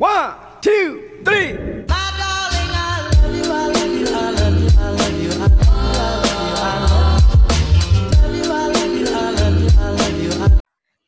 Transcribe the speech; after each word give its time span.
One, 0.00 0.34
two, 0.62 1.20
three. 1.26 1.52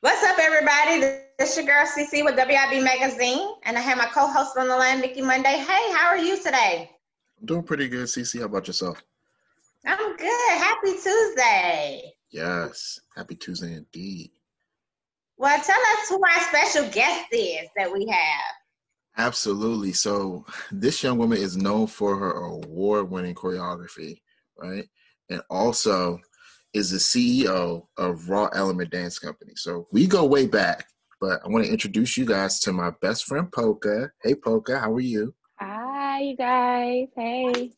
What's 0.00 0.22
up, 0.22 0.38
everybody? 0.38 1.00
This 1.38 1.52
is 1.52 1.56
your 1.56 1.64
girl 1.64 1.86
CC 1.86 2.22
with 2.22 2.36
WIB 2.36 2.84
Magazine, 2.84 3.54
and 3.62 3.78
I 3.78 3.80
have 3.80 3.96
my 3.96 4.04
co-host 4.04 4.58
on 4.58 4.68
the 4.68 4.76
line, 4.76 5.00
Nikki 5.00 5.22
Monday. 5.22 5.56
Hey, 5.56 5.92
how 5.94 6.08
are 6.08 6.18
you 6.18 6.36
today? 6.36 6.90
I'm 7.40 7.46
doing 7.46 7.62
pretty 7.62 7.88
good, 7.88 8.04
CC. 8.04 8.40
How 8.40 8.44
about 8.44 8.66
yourself? 8.66 9.02
I'm 9.86 10.16
good. 10.18 10.50
Happy 10.50 10.92
Tuesday. 11.02 12.12
Yes, 12.28 13.00
happy 13.16 13.36
Tuesday 13.36 13.72
indeed. 13.72 14.32
Well, 15.38 15.58
tell 15.62 15.80
us 15.80 16.10
who 16.10 16.20
our 16.22 16.40
special 16.42 16.90
guest 16.90 17.28
is 17.32 17.70
that 17.74 17.90
we 17.90 18.06
have. 18.06 18.61
Absolutely. 19.16 19.92
So, 19.92 20.46
this 20.72 21.02
young 21.02 21.18
woman 21.18 21.38
is 21.38 21.56
known 21.56 21.86
for 21.86 22.16
her 22.16 22.32
award 22.32 23.10
winning 23.10 23.34
choreography, 23.34 24.20
right? 24.56 24.88
And 25.30 25.42
also 25.50 26.18
is 26.72 26.90
the 26.90 26.98
CEO 26.98 27.86
of 27.98 28.28
Raw 28.28 28.46
Element 28.54 28.90
Dance 28.90 29.18
Company. 29.18 29.52
So, 29.56 29.86
we 29.92 30.06
go 30.06 30.24
way 30.24 30.46
back, 30.46 30.86
but 31.20 31.40
I 31.44 31.48
want 31.48 31.64
to 31.64 31.70
introduce 31.70 32.16
you 32.16 32.24
guys 32.24 32.60
to 32.60 32.72
my 32.72 32.92
best 33.02 33.24
friend, 33.24 33.50
POCA. 33.52 34.10
Hey, 34.22 34.34
POCA, 34.34 34.78
how 34.80 34.92
are 34.92 35.00
you? 35.00 35.34
Hi, 35.60 36.20
you 36.20 36.36
guys. 36.36 37.08
Hey. 37.16 37.70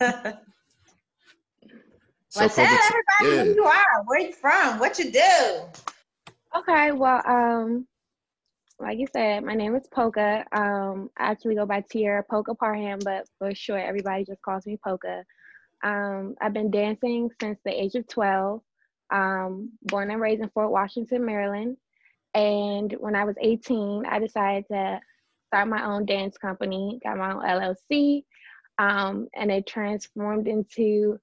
So, 2.28 2.42
well, 2.42 2.50
tell 2.50 2.66
POCA, 2.66 2.76
t- 2.76 2.94
everybody 3.22 3.36
yeah. 3.36 3.44
who 3.44 3.60
you 3.62 3.64
are, 3.64 4.02
where 4.04 4.20
you 4.20 4.32
from, 4.34 4.78
what 4.78 4.98
you 4.98 5.10
do. 5.10 5.62
Okay, 6.54 6.92
well, 6.92 7.22
um, 7.26 7.86
like 8.78 8.98
you 8.98 9.06
said, 9.12 9.44
my 9.44 9.54
name 9.54 9.74
is 9.74 9.88
POCA. 9.88 10.44
Um, 10.52 11.10
I 11.16 11.30
actually 11.30 11.54
go 11.54 11.64
by 11.64 11.80
Tiara 11.80 12.22
POCA 12.22 12.54
Parham, 12.54 12.98
but 13.04 13.26
for 13.38 13.54
sure, 13.54 13.78
everybody 13.78 14.24
just 14.24 14.42
calls 14.42 14.66
me 14.66 14.78
POCA. 14.84 15.24
Um, 15.82 16.34
I've 16.40 16.52
been 16.52 16.70
dancing 16.70 17.30
since 17.40 17.58
the 17.64 17.70
age 17.70 17.94
of 17.94 18.06
12. 18.08 18.60
Um, 19.10 19.70
born 19.82 20.10
and 20.10 20.20
raised 20.20 20.42
in 20.42 20.50
Fort 20.50 20.70
Washington, 20.70 21.24
Maryland. 21.24 21.76
And 22.34 22.92
when 22.98 23.14
I 23.14 23.24
was 23.24 23.36
18, 23.40 24.04
I 24.04 24.18
decided 24.18 24.64
to 24.70 25.00
start 25.46 25.68
my 25.68 25.84
own 25.84 26.04
dance 26.04 26.36
company, 26.36 26.98
got 27.02 27.16
my 27.16 27.32
own 27.32 27.42
LLC, 27.42 28.24
um, 28.78 29.28
and 29.34 29.50
it 29.50 29.66
transformed 29.66 30.48
into 30.48 31.18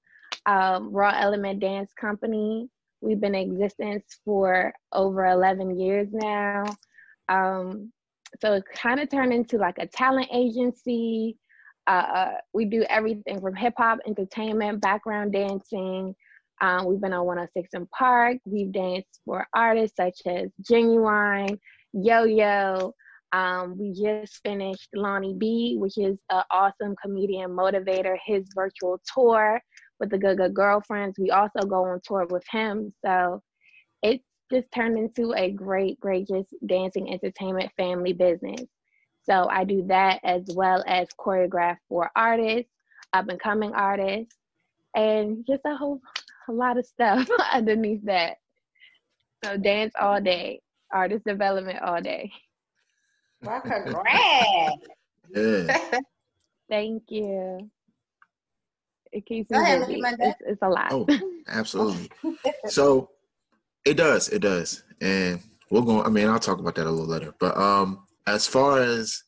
um, 0.46 0.90
Raw 0.90 1.12
Element 1.16 1.60
Dance 1.60 1.92
Company. 1.92 2.68
We've 3.00 3.20
been 3.20 3.34
in 3.34 3.52
existence 3.52 4.18
for 4.24 4.72
over 4.92 5.26
11 5.26 5.78
years 5.78 6.08
now. 6.10 6.64
Um, 7.28 7.92
so 8.40 8.54
it 8.54 8.64
kind 8.74 9.00
of 9.00 9.10
turned 9.10 9.32
into 9.32 9.58
like 9.58 9.78
a 9.78 9.86
talent 9.86 10.28
agency. 10.32 11.36
Uh, 11.86 12.32
we 12.52 12.64
do 12.64 12.84
everything 12.88 13.40
from 13.40 13.54
hip 13.54 13.74
hop, 13.76 13.98
entertainment, 14.06 14.80
background 14.80 15.32
dancing. 15.32 16.14
Um, 16.60 16.86
we've 16.86 17.00
been 17.00 17.12
on 17.12 17.26
106 17.26 17.86
& 17.90 17.96
Park. 17.96 18.38
We've 18.44 18.72
danced 18.72 19.20
for 19.24 19.46
artists 19.54 19.96
such 19.96 20.20
as 20.26 20.50
Ginuwine, 20.62 21.58
Yo 21.92 22.24
Yo. 22.24 22.94
Um, 23.32 23.76
we 23.76 23.92
just 23.92 24.40
finished 24.44 24.88
Lonnie 24.94 25.34
B, 25.34 25.76
which 25.78 25.98
is 25.98 26.16
an 26.30 26.42
awesome 26.52 26.94
comedian 27.02 27.50
motivator, 27.50 28.16
his 28.24 28.44
virtual 28.54 29.00
tour 29.12 29.60
with 29.98 30.10
the 30.10 30.18
Good 30.18 30.36
Good 30.36 30.54
Girlfriends. 30.54 31.18
We 31.18 31.30
also 31.32 31.60
go 31.66 31.84
on 31.84 32.00
tour 32.04 32.26
with 32.30 32.44
him. 32.48 32.94
So 33.04 33.42
it's 34.02 34.24
just 34.52 34.70
turned 34.72 34.98
into 34.98 35.32
a 35.34 35.50
great, 35.50 35.98
great 36.00 36.28
just 36.28 36.54
dancing 36.66 37.12
entertainment 37.12 37.70
family 37.76 38.12
business. 38.12 38.60
So 39.22 39.48
I 39.50 39.64
do 39.64 39.84
that 39.86 40.20
as 40.22 40.42
well 40.54 40.84
as 40.86 41.08
choreograph 41.18 41.78
for 41.88 42.10
artists, 42.14 42.70
up 43.12 43.28
and 43.28 43.40
coming 43.40 43.72
artists, 43.74 44.36
and 44.94 45.44
just 45.46 45.62
a 45.64 45.76
whole 45.76 46.00
a 46.48 46.52
lot 46.52 46.78
of 46.78 46.86
stuff 46.86 47.28
underneath 47.52 48.04
that. 48.04 48.36
So 49.42 49.56
dance 49.56 49.94
all 49.98 50.20
day, 50.20 50.60
artist 50.92 51.24
development 51.24 51.80
all 51.80 52.00
day. 52.00 52.30
Well, 53.42 53.60
congrats. 53.60 54.76
Yeah. 55.34 55.98
Thank 56.68 57.04
you. 57.08 57.70
It 59.12 59.26
keeps 59.26 59.50
me 59.50 59.58
busy. 59.58 60.02
It's, 60.18 60.40
it's 60.46 60.62
a 60.62 60.68
lot. 60.68 60.92
Oh, 60.92 61.06
absolutely. 61.48 62.10
So 62.68 63.10
it 63.84 63.96
does, 63.96 64.28
it 64.28 64.40
does. 64.40 64.82
And 65.00 65.40
we're 65.70 65.82
going 65.82 66.06
I 66.06 66.08
mean, 66.08 66.28
I'll 66.28 66.38
talk 66.40 66.58
about 66.58 66.74
that 66.76 66.86
a 66.86 66.90
little 66.90 67.06
later. 67.06 67.34
But 67.38 67.56
um 67.56 68.06
as 68.26 68.46
far 68.46 68.80
as 68.80 69.22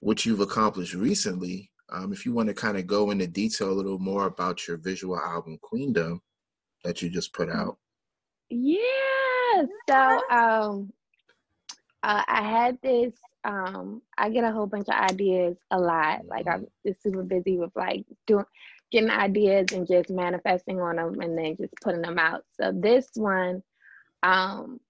what 0.00 0.24
you've 0.24 0.40
accomplished 0.40 0.94
recently, 0.94 1.70
um, 1.90 2.12
if 2.12 2.24
you 2.24 2.32
want 2.32 2.48
to 2.48 2.54
kind 2.54 2.76
of 2.76 2.86
go 2.86 3.10
into 3.10 3.26
detail 3.26 3.70
a 3.70 3.72
little 3.72 3.98
more 3.98 4.26
about 4.26 4.66
your 4.66 4.76
visual 4.76 5.18
album 5.18 5.58
Queendom 5.62 6.20
that 6.84 7.02
you 7.02 7.10
just 7.10 7.32
put 7.32 7.50
out. 7.50 7.78
Yeah. 8.50 9.64
So 9.88 10.20
um 10.30 10.92
uh, 12.02 12.22
I 12.26 12.42
had 12.42 12.78
this 12.82 13.12
um 13.44 14.02
I 14.16 14.30
get 14.30 14.44
a 14.44 14.52
whole 14.52 14.66
bunch 14.66 14.88
of 14.88 14.94
ideas 14.94 15.56
a 15.70 15.78
lot. 15.78 16.24
Like 16.26 16.46
I'm 16.46 16.66
just 16.86 17.02
super 17.02 17.22
busy 17.22 17.58
with 17.58 17.72
like 17.74 18.04
doing 18.26 18.44
getting 18.90 19.10
ideas 19.10 19.66
and 19.72 19.86
just 19.86 20.10
manifesting 20.10 20.80
on 20.80 20.96
them 20.96 21.20
and 21.20 21.36
then 21.36 21.56
just 21.56 21.74
putting 21.82 22.02
them 22.02 22.18
out. 22.18 22.44
So 22.60 22.72
this 22.74 23.08
one 23.14 23.62
um 24.22 24.80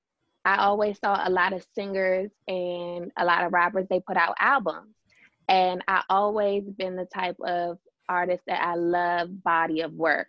I 0.44 0.64
always 0.64 0.98
saw 0.98 1.28
a 1.28 1.30
lot 1.30 1.52
of 1.52 1.66
singers 1.74 2.30
and 2.46 3.12
a 3.18 3.24
lot 3.24 3.44
of 3.44 3.52
rappers 3.52 3.86
they 3.90 4.00
put 4.00 4.16
out 4.16 4.36
albums. 4.40 4.94
And 5.46 5.84
I 5.86 6.02
always 6.08 6.64
been 6.64 6.96
the 6.96 7.04
type 7.04 7.36
of 7.40 7.78
artist 8.08 8.42
that 8.46 8.62
I 8.62 8.74
love 8.74 9.42
body 9.42 9.82
of 9.82 9.92
work. 9.92 10.28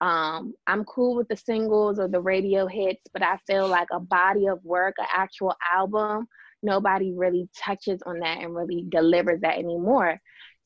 Um, 0.00 0.54
I'm 0.66 0.84
cool 0.84 1.14
with 1.14 1.28
the 1.28 1.36
singles 1.36 2.00
or 2.00 2.08
the 2.08 2.20
radio 2.20 2.66
hits, 2.66 3.02
but 3.12 3.22
I 3.22 3.36
feel 3.46 3.68
like 3.68 3.88
a 3.92 4.00
body 4.00 4.46
of 4.46 4.64
work, 4.64 4.94
an 4.98 5.06
actual 5.14 5.54
album, 5.72 6.26
nobody 6.62 7.12
really 7.12 7.48
touches 7.56 8.00
on 8.06 8.20
that 8.20 8.38
and 8.38 8.54
really 8.54 8.84
delivers 8.88 9.42
that 9.42 9.58
anymore. 9.58 10.20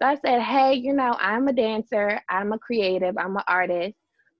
So 0.04 0.10
I 0.10 0.16
said, 0.16 0.42
hey, 0.42 0.74
you 0.74 0.92
know, 0.92 1.16
I'm 1.18 1.48
a 1.48 1.52
dancer, 1.54 2.20
I'm 2.28 2.52
a 2.52 2.58
creative, 2.58 3.16
I'm 3.16 3.36
an 3.38 3.42
artist. 3.48 3.94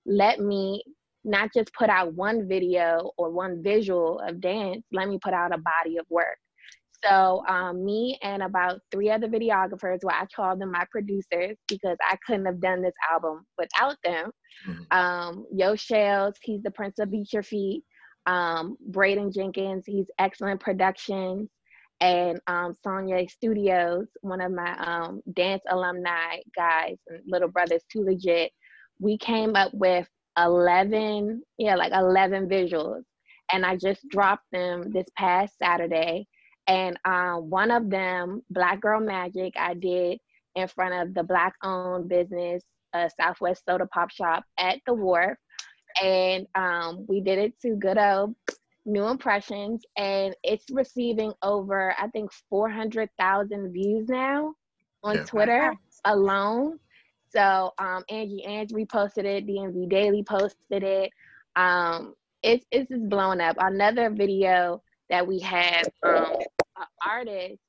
Let 0.05 0.39
me 0.39 0.83
not 1.23 1.49
just 1.55 1.73
put 1.73 1.89
out 1.89 2.13
one 2.13 2.47
video 2.47 3.09
or 3.17 3.31
one 3.31 3.63
visual 3.63 4.19
of 4.19 4.39
dance, 4.41 4.83
let 4.91 5.09
me 5.09 5.17
put 5.23 5.33
out 5.33 5.51
a 5.55 5.57
body 5.57 5.97
of 5.97 6.05
work. 6.11 6.37
So 7.03 7.43
um, 7.47 7.83
me 7.83 8.19
and 8.21 8.43
about 8.43 8.79
three 8.91 9.09
other 9.09 9.27
videographers, 9.27 9.99
well, 10.03 10.15
I 10.15 10.27
call 10.35 10.55
them 10.55 10.71
my 10.71 10.85
producers 10.91 11.57
because 11.67 11.97
I 12.07 12.15
couldn't 12.27 12.45
have 12.45 12.61
done 12.61 12.83
this 12.83 12.93
album 13.11 13.47
without 13.57 13.95
them. 14.03 14.29
Mhm. 14.67 14.95
Um, 14.95 15.45
Yo 15.51 15.75
Shells, 15.75 16.35
he's 16.43 16.61
the 16.61 16.69
Prince 16.69 16.99
of 16.99 17.09
Beat 17.09 17.33
Your 17.33 17.43
Feet. 17.43 17.83
Um, 18.27 18.77
Braden 18.81 19.31
Jenkins, 19.31 19.85
he's 19.87 20.05
excellent 20.19 20.59
productions. 20.61 21.49
And 22.01 22.39
um, 22.47 22.73
Sonia 22.83 23.27
Studios, 23.29 24.07
one 24.21 24.41
of 24.41 24.51
my 24.51 24.77
um, 24.79 25.21
dance 25.33 25.63
alumni 25.69 26.37
guys 26.55 26.97
and 27.07 27.21
little 27.25 27.47
brothers, 27.47 27.83
too 27.91 28.03
legit. 28.03 28.51
We 28.99 29.17
came 29.17 29.55
up 29.55 29.73
with 29.73 30.07
11, 30.37 31.41
yeah, 31.57 31.75
like 31.75 31.93
11 31.93 32.49
visuals. 32.49 33.03
And 33.51 33.65
I 33.65 33.77
just 33.77 34.07
dropped 34.09 34.45
them 34.51 34.91
this 34.91 35.05
past 35.17 35.57
Saturday. 35.57 36.27
And 36.67 36.97
um, 37.05 37.49
one 37.49 37.71
of 37.71 37.89
them, 37.89 38.41
Black 38.49 38.81
Girl 38.81 38.99
Magic, 38.99 39.53
I 39.57 39.75
did 39.75 40.19
in 40.55 40.67
front 40.67 40.95
of 40.95 41.13
the 41.13 41.23
Black 41.23 41.53
owned 41.63 42.09
business, 42.09 42.63
uh, 42.93 43.07
Southwest 43.19 43.63
Soda 43.65 43.85
Pop 43.85 44.09
Shop 44.11 44.43
at 44.57 44.79
the 44.85 44.93
Wharf. 44.93 45.37
And 46.03 46.47
um, 46.55 47.05
we 47.07 47.21
did 47.21 47.37
it 47.37 47.53
to 47.61 47.75
good 47.75 47.97
old 47.97 48.35
New 48.85 49.07
Impressions. 49.07 49.83
And 49.97 50.35
it's 50.43 50.65
receiving 50.71 51.33
over, 51.43 51.95
I 51.99 52.07
think, 52.09 52.31
400,000 52.49 53.71
views 53.71 54.07
now 54.09 54.53
on 55.03 55.17
Yeah. 55.17 55.23
Twitter 55.23 55.75
alone. 56.05 56.79
So 57.29 57.71
um, 57.77 58.03
Angie 58.09 58.43
Ange 58.45 58.71
reposted 58.71 59.25
it, 59.25 59.47
DMV 59.47 59.89
Daily 59.89 60.23
posted 60.23 60.83
it. 60.83 61.11
Um, 61.55 62.13
it's, 62.43 62.65
it's 62.71 62.89
just 62.89 63.09
blowing 63.09 63.41
up. 63.41 63.55
Another 63.59 64.09
video 64.09 64.81
that 65.09 65.25
we 65.27 65.39
had 65.39 65.89
from 65.99 66.35
an 66.77 66.85
artist. 67.05 67.59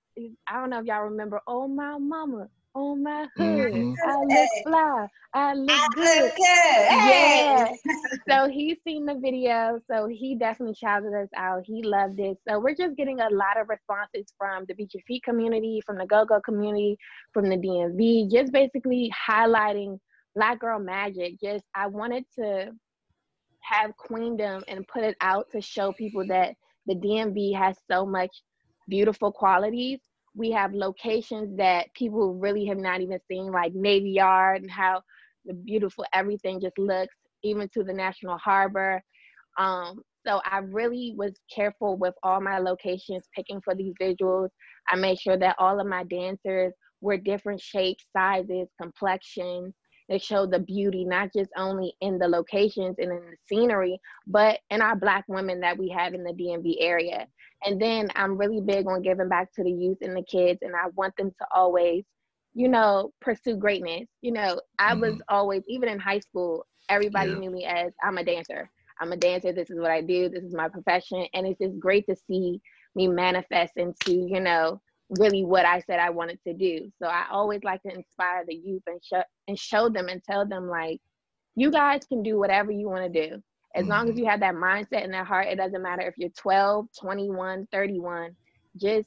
I 0.49 0.61
don't 0.61 0.71
know 0.71 0.81
if 0.81 0.87
y'all 0.87 1.03
remember. 1.05 1.41
Oh 1.47 1.69
my 1.69 1.99
mama, 1.99 2.49
oh 2.77 2.97
my 2.97 3.27
hood. 3.39 3.75
Mhm. 3.75 3.95
I 4.05 4.25
look 4.25 4.51
fly. 4.65 5.09
I 5.35 5.55
look 5.55 5.83
I 5.83 5.89
good. 5.95 6.33
look 6.33 6.35
good. 6.37 6.97
Hey. 7.05 7.79
So 8.31 8.49
he's 8.49 8.79
seen 8.85 9.07
the 9.07 9.15
video, 9.15 9.81
so 9.91 10.07
he 10.09 10.37
definitely 10.37 10.75
shouted 10.75 11.15
us 11.15 11.29
out. 11.37 11.63
He 11.67 11.83
loved 11.83 12.21
it. 12.21 12.39
So 12.49 12.61
we're 12.61 12.75
just 12.75 12.97
getting 12.97 13.21
a 13.21 13.31
lot 13.31 13.61
of 13.61 13.69
responses 13.69 14.33
from 14.39 14.65
the 14.69 14.75
Beat 14.75 14.95
Your 14.95 15.03
Feet 15.07 15.23
community, 15.25 15.81
from 15.87 15.99
the 15.99 16.07
Go 16.07 16.25
Go 16.25 16.41
community, 16.41 16.99
from 17.33 17.49
the 17.49 17.57
DMV, 17.57 18.29
just 18.31 18.53
basically 18.53 19.13
highlighting 19.29 19.99
Black 20.37 20.61
Girl 20.61 20.79
Magic. 20.81 21.41
Just 21.41 21.65
I 21.75 21.87
wanted 21.89 22.25
to 22.39 22.73
have 23.63 23.97
Queendom 23.97 24.63
and 24.69 24.87
put 24.89 25.05
it 25.05 25.17
out 25.21 25.47
to 25.53 25.61
show 25.61 25.93
people 25.93 26.27
that 26.29 26.55
the 26.87 26.95
DMV 26.95 27.55
has 27.57 27.77
so 27.91 28.07
much 28.07 28.31
beautiful 28.89 29.33
qualities. 29.33 30.01
We 30.37 30.51
have 30.51 30.75
locations 30.75 31.57
that 31.57 31.93
people 31.95 32.35
really 32.35 32.67
have 32.67 32.79
not 32.79 33.01
even 33.01 33.19
seen, 33.29 33.51
like 33.51 33.75
Navy 33.75 34.11
Yard 34.11 34.63
and 34.63 34.71
how 34.71 35.03
the 35.47 35.55
beautiful 35.55 36.05
everything 36.13 36.61
just 36.61 36.79
looks, 36.79 37.15
even 37.43 37.69
to 37.75 37.83
the 37.83 37.93
National 37.93 38.39
Harbor. 38.39 39.03
Um, 39.59 40.03
so 40.27 40.41
I 40.45 40.59
really 40.59 41.15
was 41.17 41.33
careful 41.55 41.97
with 41.97 42.15
all 42.23 42.41
my 42.41 42.59
locations, 42.59 43.29
picking 43.35 43.61
for 43.63 43.75
these 43.75 43.95
visuals. 44.01 44.49
I 44.91 44.97
made 44.97 45.19
sure 45.19 45.39
that 45.39 45.57
all 45.59 45.81
of 45.81 45.87
my 45.87 46.05
dancers 46.05 46.73
were 47.01 47.17
different 47.17 47.61
shapes, 47.61 48.05
sizes, 48.15 48.69
complexions. 48.81 49.73
They 50.09 50.19
showed 50.19 50.53
the 50.53 50.61
beauty, 50.61 51.05
not 51.05 51.33
just 51.33 51.51
only 51.57 51.95
in 52.01 52.19
the 52.19 52.29
locations 52.29 52.97
and 52.99 53.11
in 53.11 53.19
the 53.19 53.37
scenery, 53.49 53.99
but 54.27 54.61
in 54.71 54.81
our 54.81 54.95
Black 54.95 55.25
women 55.29 55.61
that 55.61 55.77
we 55.77 55.89
have 55.91 56.15
in 56.15 56.23
the 56.23 56.33
DMV 56.33 56.77
area. 56.81 57.27
And 57.65 57.81
then 57.81 58.09
I'm 58.15 58.39
really 58.39 58.61
big 58.61 58.87
on 58.87 59.03
giving 59.03 59.29
back 59.29 59.53
to 59.55 59.65
the 59.65 59.71
youth 59.71 59.99
and 60.03 60.17
the 60.17 60.23
kids, 60.23 60.61
and 60.63 60.75
I 60.77 60.89
want 60.95 61.17
them 61.17 61.31
to 61.31 61.47
always, 61.55 62.05
you 62.55 62.69
know, 62.69 63.13
pursue 63.21 63.57
greatness. 63.57 64.07
You 64.23 64.33
know, 64.33 64.61
I 64.79 64.93
mm-hmm. 64.93 65.01
was 65.01 65.23
always, 65.29 65.63
even 65.67 65.89
in 65.89 65.99
high 65.99 66.21
school, 66.21 66.65
everybody 66.89 67.33
yeah. 67.33 67.39
knew 67.39 67.51
me 67.51 67.65
as 67.65 67.93
I'm 68.05 68.19
a 68.19 68.25
dancer. 68.25 68.71
I'm 69.01 69.13
a 69.13 69.17
dancer. 69.17 69.53
This 69.53 69.71
is 69.71 69.79
what 69.79 69.91
I 69.91 70.01
do. 70.01 70.29
This 70.29 70.45
is 70.45 70.55
my 70.55 70.69
profession. 70.69 71.27
And 71.35 71.47
it's 71.47 71.59
just 71.59 71.79
great 71.79 72.07
to 72.09 72.17
see 72.17 72.61
me 72.95 73.09
manifest 73.09 73.73
into, 73.77 74.13
you 74.13 74.41
know, 74.41 74.81
really 75.11 75.45
what 75.45 75.65
I 75.65 75.81
said 75.81 75.99
I 75.99 76.11
wanted 76.11 76.39
to 76.47 76.53
do. 76.53 76.91
So 77.01 77.09
I 77.09 77.27
always 77.31 77.63
like 77.63 77.83
to 77.83 77.95
inspire 77.95 78.45
the 78.47 78.55
youth 78.55 78.83
and 78.87 79.03
show 79.05 79.23
and 79.49 79.59
show 79.59 79.89
them 79.89 80.09
and 80.09 80.23
tell 80.23 80.47
them 80.47 80.69
like, 80.69 81.01
you 81.55 81.71
guys 81.71 82.05
can 82.07 82.23
do 82.23 82.39
whatever 82.39 82.71
you 82.71 82.89
want 82.89 83.13
to 83.13 83.29
do. 83.29 83.43
As 83.75 83.83
mm-hmm. 83.83 83.91
long 83.91 84.09
as 84.09 84.11
mm-hmm. 84.11 84.21
you 84.21 84.27
have 84.27 84.41
that 84.41 84.55
mindset 84.55 85.05
in 85.05 85.11
that 85.13 85.27
heart, 85.27 85.47
it 85.49 85.57
doesn't 85.57 85.83
matter 85.83 86.03
if 86.03 86.19
you're 86.19 86.31
12, 86.31 86.89
21, 86.99 87.69
31, 87.73 88.37
just 88.77 89.07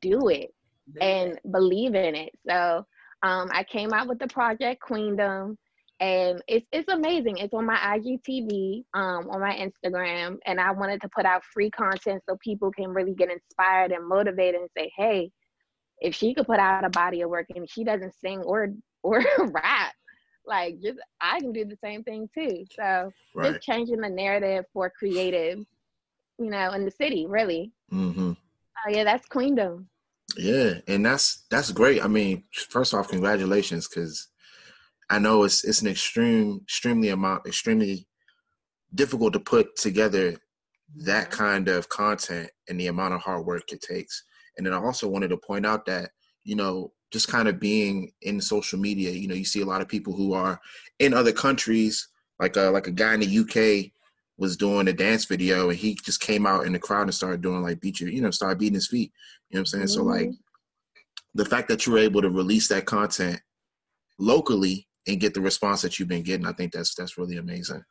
do 0.00 0.28
it 0.28 0.52
and 1.00 1.38
believe 1.50 1.94
in 1.94 2.14
it. 2.14 2.32
So 2.48 2.84
um, 3.22 3.50
I 3.52 3.64
came 3.64 3.92
out 3.92 4.08
with 4.08 4.18
the 4.18 4.26
project 4.26 4.82
Queendom 4.82 5.56
and 6.02 6.42
it's 6.48 6.66
it's 6.72 6.88
amazing. 6.88 7.38
It's 7.38 7.54
on 7.54 7.64
my 7.64 7.76
IGTV, 7.76 8.84
um, 8.92 9.30
on 9.30 9.40
my 9.40 9.54
Instagram, 9.54 10.38
and 10.46 10.60
I 10.60 10.72
wanted 10.72 11.00
to 11.02 11.08
put 11.14 11.24
out 11.24 11.44
free 11.44 11.70
content 11.70 12.24
so 12.28 12.36
people 12.42 12.72
can 12.72 12.88
really 12.88 13.14
get 13.14 13.30
inspired 13.30 13.92
and 13.92 14.08
motivated 14.08 14.60
and 14.60 14.70
say, 14.76 14.90
hey, 14.96 15.30
if 16.00 16.12
she 16.16 16.34
could 16.34 16.46
put 16.46 16.58
out 16.58 16.84
a 16.84 16.90
body 16.90 17.20
of 17.20 17.30
work 17.30 17.46
and 17.54 17.70
she 17.70 17.84
doesn't 17.84 18.14
sing 18.20 18.40
or 18.40 18.70
or 19.04 19.22
rap, 19.38 19.94
like 20.44 20.80
just 20.82 20.98
I 21.20 21.38
can 21.38 21.52
do 21.52 21.64
the 21.64 21.78
same 21.82 22.02
thing 22.02 22.28
too. 22.36 22.64
So 22.74 23.12
right. 23.36 23.52
just 23.52 23.64
changing 23.64 24.00
the 24.00 24.10
narrative 24.10 24.64
for 24.72 24.90
creative, 24.90 25.60
you 26.36 26.50
know, 26.50 26.72
in 26.72 26.84
the 26.84 26.90
city, 26.90 27.26
really. 27.28 27.70
Mm-hmm. 27.92 28.32
Oh 28.32 28.90
yeah, 28.90 29.04
that's 29.04 29.28
queendom. 29.28 29.88
Yeah, 30.36 30.80
and 30.88 31.06
that's 31.06 31.44
that's 31.48 31.70
great. 31.70 32.04
I 32.04 32.08
mean, 32.08 32.42
first 32.70 32.92
off, 32.92 33.08
congratulations, 33.08 33.86
because 33.86 34.31
I 35.12 35.18
know 35.18 35.42
it's 35.44 35.62
it's 35.62 35.82
an 35.82 35.88
extreme, 35.88 36.60
extremely 36.62 37.10
amount, 37.10 37.46
extremely 37.46 38.08
difficult 38.94 39.34
to 39.34 39.40
put 39.40 39.76
together 39.76 40.36
that 41.04 41.30
kind 41.30 41.68
of 41.68 41.90
content 41.90 42.48
and 42.68 42.80
the 42.80 42.86
amount 42.86 43.12
of 43.12 43.20
hard 43.20 43.44
work 43.44 43.70
it 43.72 43.82
takes. 43.82 44.24
And 44.56 44.66
then 44.66 44.72
I 44.72 44.78
also 44.78 45.06
wanted 45.06 45.28
to 45.28 45.36
point 45.36 45.66
out 45.66 45.84
that 45.84 46.12
you 46.44 46.56
know 46.56 46.92
just 47.12 47.28
kind 47.28 47.46
of 47.46 47.60
being 47.60 48.10
in 48.22 48.40
social 48.40 48.78
media, 48.78 49.10
you 49.10 49.28
know, 49.28 49.34
you 49.34 49.44
see 49.44 49.60
a 49.60 49.66
lot 49.66 49.82
of 49.82 49.88
people 49.88 50.14
who 50.14 50.32
are 50.32 50.58
in 50.98 51.12
other 51.12 51.32
countries, 51.32 52.08
like 52.40 52.56
a 52.56 52.70
like 52.70 52.86
a 52.86 52.90
guy 52.90 53.12
in 53.12 53.20
the 53.20 53.38
UK 53.38 53.92
was 54.38 54.56
doing 54.56 54.88
a 54.88 54.94
dance 54.94 55.26
video 55.26 55.68
and 55.68 55.78
he 55.78 55.94
just 55.94 56.22
came 56.22 56.46
out 56.46 56.64
in 56.64 56.72
the 56.72 56.78
crowd 56.78 57.02
and 57.02 57.14
started 57.14 57.42
doing 57.42 57.60
like 57.60 57.82
beat 57.82 58.00
you, 58.00 58.08
you 58.08 58.22
know, 58.22 58.30
started 58.30 58.58
beating 58.58 58.76
his 58.76 58.88
feet. 58.88 59.12
You 59.50 59.56
know 59.56 59.60
what 59.60 59.60
I'm 59.60 59.66
saying? 59.66 59.84
Mm-hmm. 59.84 59.92
So 59.92 60.04
like 60.04 60.30
the 61.34 61.44
fact 61.44 61.68
that 61.68 61.84
you 61.86 61.92
were 61.92 61.98
able 61.98 62.22
to 62.22 62.30
release 62.30 62.68
that 62.68 62.86
content 62.86 63.38
locally 64.18 64.88
and 65.06 65.20
get 65.20 65.34
the 65.34 65.40
response 65.40 65.82
that 65.82 65.98
you've 65.98 66.08
been 66.08 66.22
getting. 66.22 66.46
I 66.46 66.52
think 66.52 66.72
that's 66.72 66.94
that's 66.94 67.18
really 67.18 67.36
amazing. 67.36 67.82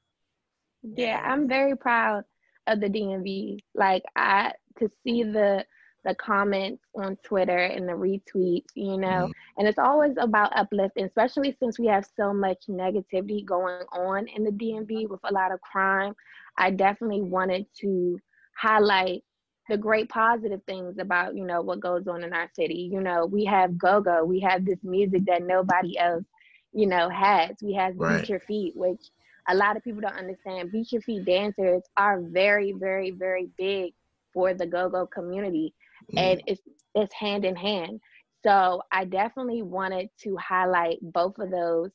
Yeah, 0.83 1.21
I'm 1.23 1.47
very 1.47 1.75
proud 1.75 2.23
of 2.67 2.79
the 2.79 2.87
DMV. 2.87 3.59
Like 3.75 4.03
I 4.15 4.53
to 4.79 4.89
see 5.03 5.23
the 5.23 5.65
the 6.03 6.15
comments 6.15 6.81
on 6.95 7.15
Twitter 7.23 7.57
and 7.57 7.87
the 7.87 7.93
retweets, 7.93 8.69
you 8.75 8.97
know, 8.97 9.27
mm 9.27 9.31
and 9.57 9.67
it's 9.67 9.77
always 9.77 10.15
about 10.17 10.57
uplifting, 10.57 11.05
especially 11.05 11.55
since 11.59 11.77
we 11.77 11.85
have 11.85 12.05
so 12.17 12.33
much 12.33 12.57
negativity 12.67 13.45
going 13.45 13.83
on 13.91 14.27
in 14.29 14.43
the 14.43 14.49
DMV 14.49 15.07
with 15.07 15.19
a 15.25 15.31
lot 15.31 15.51
of 15.51 15.61
crime. 15.61 16.15
I 16.57 16.71
definitely 16.71 17.21
wanted 17.21 17.67
to 17.81 18.17
highlight 18.57 19.23
the 19.69 19.77
great 19.77 20.09
positive 20.09 20.61
things 20.65 20.97
about, 20.99 21.35
you 21.35 21.45
know, 21.45 21.61
what 21.61 21.79
goes 21.79 22.07
on 22.07 22.23
in 22.23 22.33
our 22.33 22.49
city. 22.55 22.89
You 22.91 23.01
know, 23.01 23.25
we 23.25 23.45
have 23.45 23.77
go-go, 23.77 24.23
we 24.23 24.39
have 24.39 24.65
this 24.65 24.79
music 24.83 25.25
that 25.25 25.43
nobody 25.43 25.97
else 25.97 26.23
you 26.73 26.87
know, 26.87 27.09
hats. 27.09 27.61
We 27.61 27.73
have 27.73 27.93
right. 27.97 28.21
Beat 28.21 28.29
Your 28.29 28.39
Feet, 28.39 28.75
which 28.75 29.01
a 29.47 29.55
lot 29.55 29.77
of 29.77 29.83
people 29.83 30.01
don't 30.01 30.17
understand. 30.17 30.71
Beat 30.71 30.91
Your 30.91 31.01
Feet 31.01 31.25
dancers 31.25 31.83
are 31.97 32.21
very, 32.21 32.73
very, 32.73 33.11
very 33.11 33.49
big 33.57 33.93
for 34.33 34.53
the 34.53 34.65
go-go 34.65 35.05
community. 35.07 35.73
Mm. 36.13 36.19
And 36.19 36.43
it's 36.47 36.61
it's 36.95 37.13
hand 37.13 37.45
in 37.45 37.55
hand. 37.55 38.01
So 38.43 38.81
I 38.91 39.05
definitely 39.05 39.61
wanted 39.61 40.09
to 40.23 40.35
highlight 40.37 40.97
both 41.01 41.37
of 41.39 41.51
those 41.51 41.91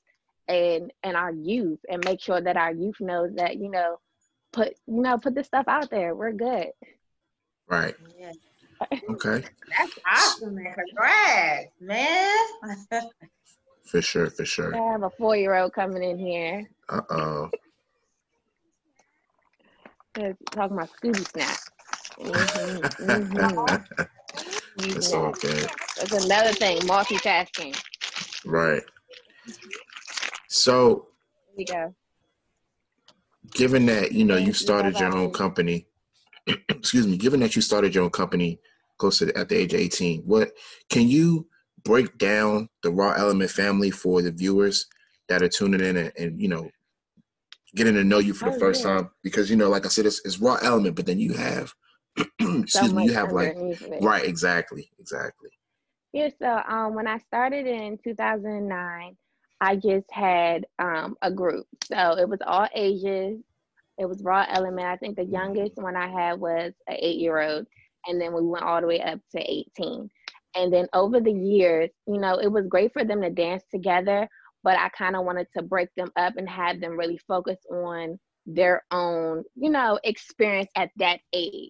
and 0.49 0.93
and 1.02 1.17
our 1.17 1.32
youth 1.32 1.81
and 1.88 2.05
make 2.05 2.20
sure 2.20 2.40
that 2.40 2.56
our 2.56 2.72
youth 2.72 3.00
knows 3.00 3.34
that, 3.34 3.56
you 3.56 3.70
know, 3.70 3.99
put 4.52 4.75
you 4.87 5.02
know, 5.02 5.19
put 5.19 5.34
this 5.34 5.46
stuff 5.46 5.67
out 5.69 5.90
there. 5.90 6.14
We're 6.14 6.32
good. 6.32 6.69
Right. 7.69 7.96
Yeah. 8.19 8.32
Okay. 9.11 9.43
That's 9.76 9.99
awesome, 10.06 10.55
man. 10.55 10.75
Congrats, 10.75 11.72
man. 11.81 12.46
For 13.87 14.03
sure, 14.03 14.31
for 14.31 14.44
sure. 14.44 14.75
I 14.75 14.93
have 14.93 15.05
a 15.05 15.11
four 15.11 15.37
year 15.37 15.55
old 15.55 15.73
coming 15.73 16.03
in 16.03 16.19
here. 16.19 16.69
Uh 16.88 17.00
oh. 17.11 17.50
talking 20.15 20.37
about 20.55 20.91
Scooby 21.00 21.27
Snap. 21.29 21.56
Mm-hmm, 22.19 23.05
mm-hmm. 23.05 24.03
It's 24.79 25.12
all 25.12 25.33
good. 25.33 25.69
That's 25.97 26.25
another 26.25 26.53
thing, 26.53 26.79
multitasking. 26.81 27.81
Right. 28.44 28.83
So, 30.49 31.09
Here 31.49 31.55
we 31.56 31.65
go. 31.65 31.94
Given 33.53 33.87
that 33.87 34.12
you 34.12 34.25
know 34.25 34.37
you 34.37 34.53
started 34.53 34.99
your 34.99 35.17
own 35.17 35.31
company, 35.31 35.87
excuse 36.69 37.06
me. 37.06 37.17
Given 37.17 37.41
that 37.41 37.55
you 37.55 37.63
started 37.63 37.94
your 37.94 38.05
own 38.05 38.10
company 38.10 38.60
close 38.99 39.19
to 39.19 39.27
the, 39.27 39.39
at 39.39 39.49
the 39.49 39.56
age 39.56 39.72
of 39.72 39.81
eighteen, 39.81 40.22
what 40.22 40.53
can 40.91 41.08
you 41.08 41.46
break 41.86 42.19
down 42.19 42.69
the 42.82 42.90
raw 42.90 43.12
element 43.12 43.50
family 43.50 43.90
for 43.90 44.20
the 44.20 44.32
viewers 44.32 44.86
that 45.28 45.40
are 45.43 45.48
tuning 45.48 45.81
in 45.81 45.96
and, 45.96 46.12
and 46.19 46.40
you 46.40 46.48
know 46.48 46.69
getting 47.76 47.94
to 47.94 48.05
know 48.05 48.19
you 48.19 48.34
for 48.34 48.50
the 48.50 48.56
oh, 48.56 48.58
first 48.58 48.84
yeah. 48.84 48.96
time. 48.96 49.10
Because 49.22 49.48
you 49.48 49.56
know 49.56 49.70
like 49.70 49.86
i 49.86 49.88
said 49.88 50.05
it's, 50.05 50.20
it's 50.24 50.38
raw 50.38 50.58
element 50.62 50.96
but 50.96 51.06
then 51.06 51.20
you 51.20 51.32
have 51.34 51.72
excuse 52.40 52.93
me 52.93 53.05
you 53.05 53.12
have 53.12 53.32
like 53.32 53.56
right 54.00 54.24
exactly 54.24 54.90
exactly. 54.98 55.50
Yeah 56.12 56.28
so 56.40 56.60
um 56.69 56.94
when 56.94 57.06
i 57.06 57.19
started 57.19 57.66
in 57.66 57.98
2009 58.02 59.16
i 59.60 59.76
just 59.76 60.10
had 60.10 60.66
um 60.78 61.16
a 61.22 61.31
group. 61.31 61.66
So 61.84 62.19
it 62.19 62.28
was 62.28 62.40
all 62.44 62.69
ages. 62.74 63.40
It 63.98 64.06
was 64.06 64.22
raw 64.22 64.44
element. 64.50 64.86
I 64.86 64.96
think 64.96 65.16
the 65.16 65.24
youngest 65.24 65.76
one 65.76 65.96
i 65.96 66.08
had 66.08 66.40
was 66.40 66.72
an 66.88 66.96
eight 66.98 67.19
year 67.19 67.40
old 67.40 67.66
and 68.08 68.20
then 68.20 68.32
we 68.32 68.43
went 68.43 68.64
all 68.64 68.81
the 68.81 68.86
way 68.86 69.00
up 69.00 69.20
to 69.32 69.40
18 69.40 70.10
and 70.56 70.72
then 70.72 70.89
over 70.93 71.20
the 71.20 71.32
years, 71.32 71.91
you 72.06 72.19
know, 72.19 72.39
it 72.39 72.51
was 72.51 72.67
great 72.67 72.93
for 72.93 73.05
them 73.05 73.20
to 73.22 73.31
dance 73.31 73.63
together, 73.70 74.29
but 74.63 74.79
I 74.79 74.89
kind 74.91 75.15
of 75.15 75.25
wanted 75.25 75.46
to 75.56 75.63
break 75.63 75.89
them 75.96 76.10
up 76.17 76.36
and 76.36 76.48
have 76.48 76.81
them 76.81 76.98
really 76.98 77.19
focus 77.29 77.58
on 77.70 78.19
their 78.46 78.84
own, 78.91 79.44
you 79.55 79.70
know, 79.70 79.98
experience 80.05 80.70
at 80.77 80.91
that 80.96 81.20
age. 81.32 81.69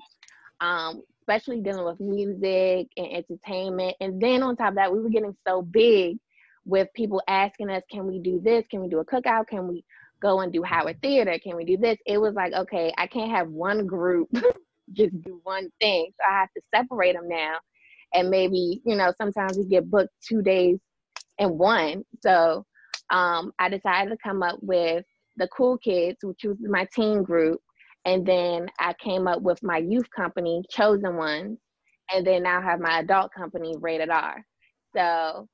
Um, 0.61 1.03
especially 1.21 1.61
dealing 1.61 1.85
with 1.85 1.99
music 1.99 2.89
and 2.97 3.07
entertainment. 3.13 3.97
And 4.01 4.21
then 4.21 4.43
on 4.43 4.57
top 4.57 4.71
of 4.71 4.75
that, 4.77 4.93
we 4.93 5.01
were 5.01 5.11
getting 5.11 5.37
so 5.47 5.61
big 5.61 6.19
with 6.65 6.89
people 6.95 7.21
asking 7.27 7.69
us, 7.69 7.83
can 7.91 8.07
we 8.07 8.21
do 8.21 8.41
this? 8.41 8.65
Can 8.71 8.81
we 8.81 8.89
do 8.89 9.01
a 9.01 9.05
cookout? 9.05 9.49
Can 9.49 9.67
we 9.67 9.85
go 10.23 10.41
and 10.41 10.53
do 10.53 10.63
Howard 10.63 11.03
Theater? 11.03 11.37
Can 11.43 11.57
we 11.57 11.65
do 11.65 11.77
this? 11.77 11.99
It 12.07 12.19
was 12.19 12.35
like, 12.35 12.53
okay, 12.53 12.93
I 12.97 13.09
can't 13.09 13.31
have 13.33 13.49
one 13.49 13.87
group 13.87 14.29
just 14.93 15.21
do 15.23 15.41
one 15.43 15.69
thing. 15.81 16.13
So 16.17 16.31
I 16.31 16.41
have 16.41 16.49
to 16.57 16.63
separate 16.75 17.15
them 17.15 17.29
now 17.29 17.57
and 18.15 18.31
maybe 18.31 18.81
you 18.85 18.97
know 18.97 19.13
sometimes 19.19 19.57
we 19.57 19.65
get 19.65 19.91
booked 19.91 20.13
two 20.27 20.43
days 20.43 20.79
in 21.39 21.59
one. 21.59 22.05
So 22.21 22.65
um, 23.11 23.53
i 23.59 23.69
decided 23.69 24.11
to 24.11 24.17
come 24.23 24.43
up 24.43 24.59
with 24.63 25.05
the 25.37 25.49
cool 25.49 25.79
kids 25.79 26.19
which 26.23 26.45
was 26.45 26.57
my 26.61 26.87
teen 26.95 27.23
group. 27.23 27.61
And 28.05 28.25
then 28.27 28.69
i 28.79 28.93
came 28.95 29.27
up 29.27 29.43
with 29.43 29.63
my 29.63 29.79
youth 29.79 30.09
company 30.15 30.63
chosen 30.71 31.17
ones. 31.17 31.59
And 32.13 32.27
then 32.27 32.45
now 32.45 32.63
have 32.63 32.81
my 32.81 33.01
adult 33.01 33.33
company 33.33 33.75
rated 33.81 34.11
r. 34.11 34.45
So 34.97 35.49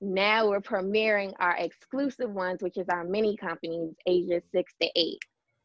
now 0.00 0.48
we're 0.48 0.60
premiering 0.60 1.32
our 1.38 1.56
exclusive 1.56 2.30
ones 2.30 2.62
which 2.62 2.76
is 2.76 2.86
our 2.90 3.04
mini 3.04 3.36
companies 3.36 3.94
ages 4.06 4.42
six 4.52 4.72
to 4.82 4.88
eight. 4.96 5.18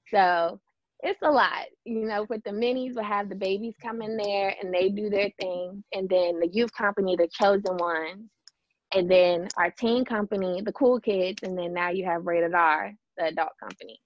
So 0.07 0.59
it's 1.01 1.21
a 1.23 1.31
lot. 1.31 1.65
You 1.85 2.05
know, 2.05 2.25
with 2.29 2.43
the 2.43 2.51
minis, 2.51 2.95
we'll 2.95 3.03
have 3.05 3.29
the 3.29 3.35
babies 3.35 3.75
come 3.81 4.01
in 4.01 4.17
there 4.17 4.55
and 4.61 4.73
they 4.73 4.89
do 4.89 5.09
their 5.09 5.29
thing. 5.39 5.83
And 5.93 6.09
then 6.09 6.39
the 6.39 6.49
youth 6.51 6.73
company, 6.73 7.15
the 7.15 7.27
chosen 7.31 7.77
ones. 7.77 8.29
And 8.93 9.09
then 9.09 9.47
our 9.57 9.71
teen 9.71 10.03
company, 10.03 10.61
the 10.61 10.73
cool 10.73 10.99
kids. 10.99 11.43
And 11.43 11.57
then 11.57 11.73
now 11.73 11.89
you 11.89 12.05
have 12.05 12.25
Rated 12.25 12.53
R, 12.53 12.91
the 13.17 13.25
adult 13.25 13.51
company. 13.61 13.99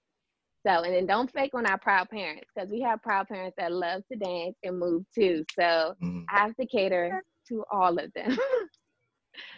So, 0.66 0.82
and 0.82 0.94
then 0.94 1.06
don't 1.06 1.30
fake 1.32 1.52
on 1.54 1.66
our 1.66 1.78
proud 1.78 2.08
parents 2.08 2.46
because 2.54 2.70
we 2.70 2.80
have 2.82 3.02
proud 3.02 3.28
parents 3.28 3.54
that 3.58 3.72
love 3.72 4.02
to 4.10 4.18
dance 4.18 4.56
and 4.62 4.78
move 4.78 5.04
too. 5.14 5.44
So 5.58 5.94
Mhm. 6.02 6.24
I 6.30 6.40
have 6.40 6.56
to 6.56 6.66
cater 6.66 7.22
to 7.48 7.64
all 7.72 7.98
of 7.98 8.12
them. 8.14 8.36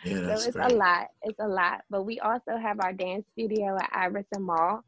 Yeah, 0.05 0.37
so 0.37 0.47
it's 0.47 0.57
great. 0.57 0.71
a 0.73 0.75
lot. 0.75 1.07
It's 1.23 1.39
a 1.41 1.47
lot. 1.49 1.83
But 1.91 2.05
we 2.05 2.19
also 2.21 2.57
have 2.57 2.81
our 2.81 2.93
dance 2.93 3.27
studio 3.33 3.77
at 3.77 3.91
Iverson 3.93 4.43
Mall. 4.43 4.83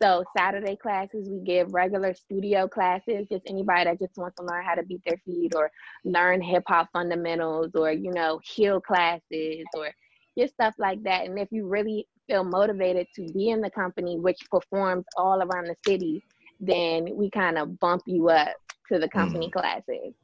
So 0.00 0.22
Saturday 0.36 0.76
classes, 0.76 1.28
we 1.28 1.40
give 1.40 1.74
regular 1.74 2.14
studio 2.14 2.68
classes. 2.68 3.26
Just 3.30 3.42
anybody 3.46 3.84
that 3.84 3.98
just 3.98 4.16
wants 4.16 4.36
to 4.36 4.44
learn 4.44 4.64
how 4.64 4.74
to 4.74 4.84
beat 4.84 5.02
their 5.04 5.20
feet 5.24 5.54
or 5.56 5.70
learn 6.04 6.40
hip 6.40 6.62
hop 6.68 6.88
fundamentals 6.92 7.72
or 7.74 7.90
you 7.90 8.12
know 8.12 8.40
heel 8.44 8.80
classes 8.80 9.64
or 9.74 9.90
just 10.38 10.54
stuff 10.54 10.74
like 10.78 11.02
that. 11.02 11.26
And 11.26 11.38
if 11.38 11.48
you 11.50 11.66
really 11.66 12.06
feel 12.28 12.44
motivated 12.44 13.08
to 13.16 13.26
be 13.32 13.50
in 13.50 13.60
the 13.60 13.70
company, 13.70 14.18
which 14.18 14.38
performs 14.50 15.04
all 15.16 15.42
around 15.42 15.66
the 15.66 15.74
city, 15.84 16.22
then 16.60 17.08
we 17.14 17.28
kind 17.30 17.58
of 17.58 17.80
bump 17.80 18.02
you 18.06 18.28
up 18.28 18.54
to 18.92 18.98
the 18.98 19.06
mm-hmm. 19.06 19.18
company 19.18 19.50
classes. 19.50 20.14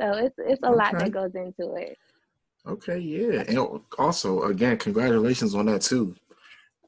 So 0.00 0.12
it's 0.14 0.34
it's 0.38 0.62
a 0.62 0.70
lot 0.70 0.98
that 0.98 1.12
goes 1.12 1.34
into 1.34 1.74
it. 1.74 1.96
Okay, 2.66 2.98
yeah, 2.98 3.44
and 3.46 3.80
also 3.98 4.42
again, 4.44 4.78
congratulations 4.78 5.54
on 5.54 5.66
that 5.66 5.82
too. 5.82 6.16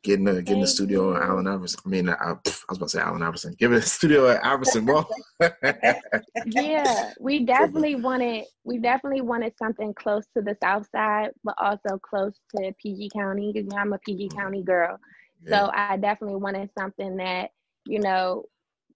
Getting 0.03 0.25
the 0.25 0.43
getting 0.43 0.63
the 0.63 0.67
studio 0.67 1.15
at. 1.15 1.23
Allen 1.23 1.47
Iverson. 1.47 1.81
I 1.87 1.89
mean, 1.89 2.09
I, 2.09 2.15
I 2.15 2.33
was 2.69 2.77
about 2.77 2.81
to 2.81 2.89
say 2.89 3.01
Allen 3.01 3.23
Iverson. 3.23 3.55
Give 3.57 3.73
it 3.73 3.77
a 3.77 3.83
studio 3.83 4.29
at 4.31 4.45
Iverson 4.45 4.85
Mall. 4.85 5.07
yeah, 6.47 7.13
we 7.21 7.41
definitely 7.45 7.95
wanted 7.95 8.45
we 8.65 8.79
definitely 8.79 9.21
wanted 9.21 9.55
something 9.59 9.95
close 9.95 10.25
to 10.37 10.43
the 10.43 10.57
south 10.61 10.89
side, 10.91 11.31
but 11.45 11.55
also 11.59 11.99
close 11.99 12.35
to 12.57 12.73
PG 12.83 13.11
County 13.15 13.53
because 13.53 13.73
I'm 13.77 13.93
a 13.93 13.99
PG 13.99 14.29
Mhm. 14.29 14.37
County 14.37 14.63
girl. 14.63 14.99
Yeah. 15.45 15.67
So 15.67 15.71
I 15.73 15.97
definitely 15.97 16.41
wanted 16.41 16.71
something 16.77 17.17
that, 17.17 17.51
you 17.85 18.01
know, 18.01 18.45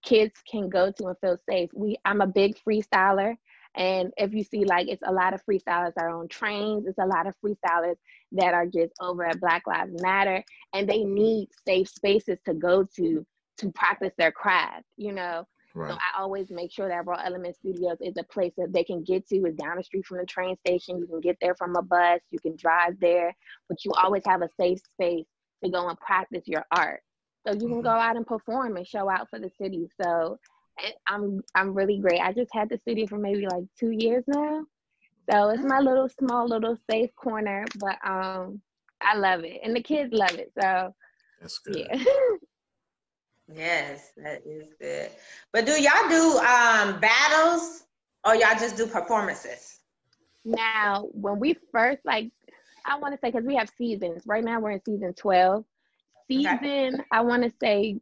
kids 0.03 0.33
can 0.49 0.69
go 0.69 0.91
to 0.91 1.07
and 1.07 1.17
feel 1.19 1.37
safe. 1.49 1.69
We 1.73 1.97
I'm 2.05 2.21
a 2.21 2.27
big 2.27 2.57
freestyler. 2.67 3.35
And 3.75 4.11
if 4.17 4.33
you 4.33 4.43
see 4.43 4.65
like 4.65 4.87
it's 4.87 5.03
a 5.05 5.11
lot 5.11 5.33
of 5.33 5.45
freestylers 5.45 5.93
that 5.95 6.03
are 6.03 6.19
on 6.19 6.27
trains, 6.27 6.87
it's 6.87 6.97
a 6.97 7.05
lot 7.05 7.27
of 7.27 7.35
freestylers 7.43 7.95
that 8.33 8.53
are 8.53 8.65
just 8.65 8.93
over 8.99 9.25
at 9.25 9.39
Black 9.39 9.65
Lives 9.67 10.01
Matter 10.01 10.43
and 10.73 10.87
they 10.87 11.03
need 11.03 11.49
safe 11.65 11.89
spaces 11.89 12.37
to 12.45 12.53
go 12.53 12.83
to 12.95 13.25
to 13.57 13.71
practice 13.71 14.13
their 14.17 14.31
craft, 14.31 14.85
you 14.97 15.11
know. 15.11 15.47
So. 15.75 15.93
I 15.93 16.21
always 16.21 16.49
make 16.49 16.71
sure 16.71 16.89
that 16.89 17.05
Raw 17.05 17.19
Element 17.23 17.55
Studios 17.55 17.97
is 18.01 18.15
a 18.17 18.23
place 18.23 18.51
that 18.57 18.73
they 18.73 18.83
can 18.83 19.03
get 19.03 19.27
to. 19.29 19.45
It's 19.45 19.55
down 19.57 19.77
the 19.77 19.83
street 19.83 20.05
from 20.05 20.17
the 20.17 20.25
train 20.25 20.57
station. 20.65 20.97
You 20.99 21.07
can 21.07 21.21
get 21.21 21.37
there 21.39 21.55
from 21.55 21.75
a 21.75 21.81
bus. 21.81 22.19
You 22.31 22.39
can 22.39 22.55
drive 22.57 22.99
there, 22.99 23.35
but 23.69 23.83
you 23.85 23.91
always 23.91 24.23
have 24.25 24.41
a 24.41 24.49
safe 24.59 24.79
space 24.93 25.25
to 25.63 25.69
go 25.69 25.87
and 25.87 25.97
practice 25.99 26.43
your 26.45 26.65
art. 26.71 27.01
So 27.45 27.53
you 27.53 27.69
can 27.69 27.79
Mhm. 27.79 27.83
go 27.83 27.89
out 27.89 28.17
and 28.17 28.27
perform 28.27 28.75
and 28.75 28.85
show 28.85 29.09
out 29.09 29.29
for 29.29 29.39
the 29.39 29.49
city. 29.51 29.89
So 30.01 30.37
I'm 31.07 31.41
I'm 31.55 31.73
really 31.73 31.99
great. 31.99 32.19
I 32.19 32.33
just 32.33 32.53
had 32.53 32.69
the 32.69 32.77
studio 32.79 33.07
for 33.07 33.17
maybe 33.17 33.47
like 33.47 33.63
two 33.79 33.91
years 33.91 34.23
now. 34.27 34.65
So 35.29 35.49
it's 35.49 35.63
my 35.63 35.79
little 35.79 36.09
small 36.09 36.47
little 36.47 36.77
safe 36.89 37.13
corner, 37.15 37.65
but 37.79 37.97
um 38.05 38.61
I 39.01 39.15
love 39.15 39.43
it 39.43 39.61
and 39.63 39.75
the 39.75 39.81
kids 39.81 40.13
love 40.13 40.35
it. 40.35 40.51
So 40.59 40.93
That's 41.41 41.59
good. 41.59 41.87
yeah. 41.89 42.03
Yes, 43.53 44.11
that 44.17 44.41
is 44.45 44.73
good. 44.79 45.09
But 45.53 45.65
do 45.65 45.71
y'all 45.81 46.09
do 46.09 46.37
um 46.39 46.99
battles 46.99 47.83
or 48.25 48.35
y'all 48.35 48.59
just 48.59 48.75
do 48.75 48.87
performances? 48.87 49.79
Now, 50.43 51.07
when 51.11 51.39
we 51.39 51.55
first 51.71 51.99
like, 52.05 52.31
I 52.85 52.97
want 52.99 53.13
to 53.13 53.19
say 53.19 53.31
because 53.31 53.45
we 53.45 53.55
have 53.55 53.69
seasons. 53.77 54.23
Right 54.25 54.43
now, 54.43 54.59
we're 54.59 54.71
in 54.71 54.83
season 54.83 55.13
twelve. 55.13 55.65
Season, 56.29 57.03
I 57.11 57.21
want 57.21 57.43
to 57.43 57.53
say 57.61 57.99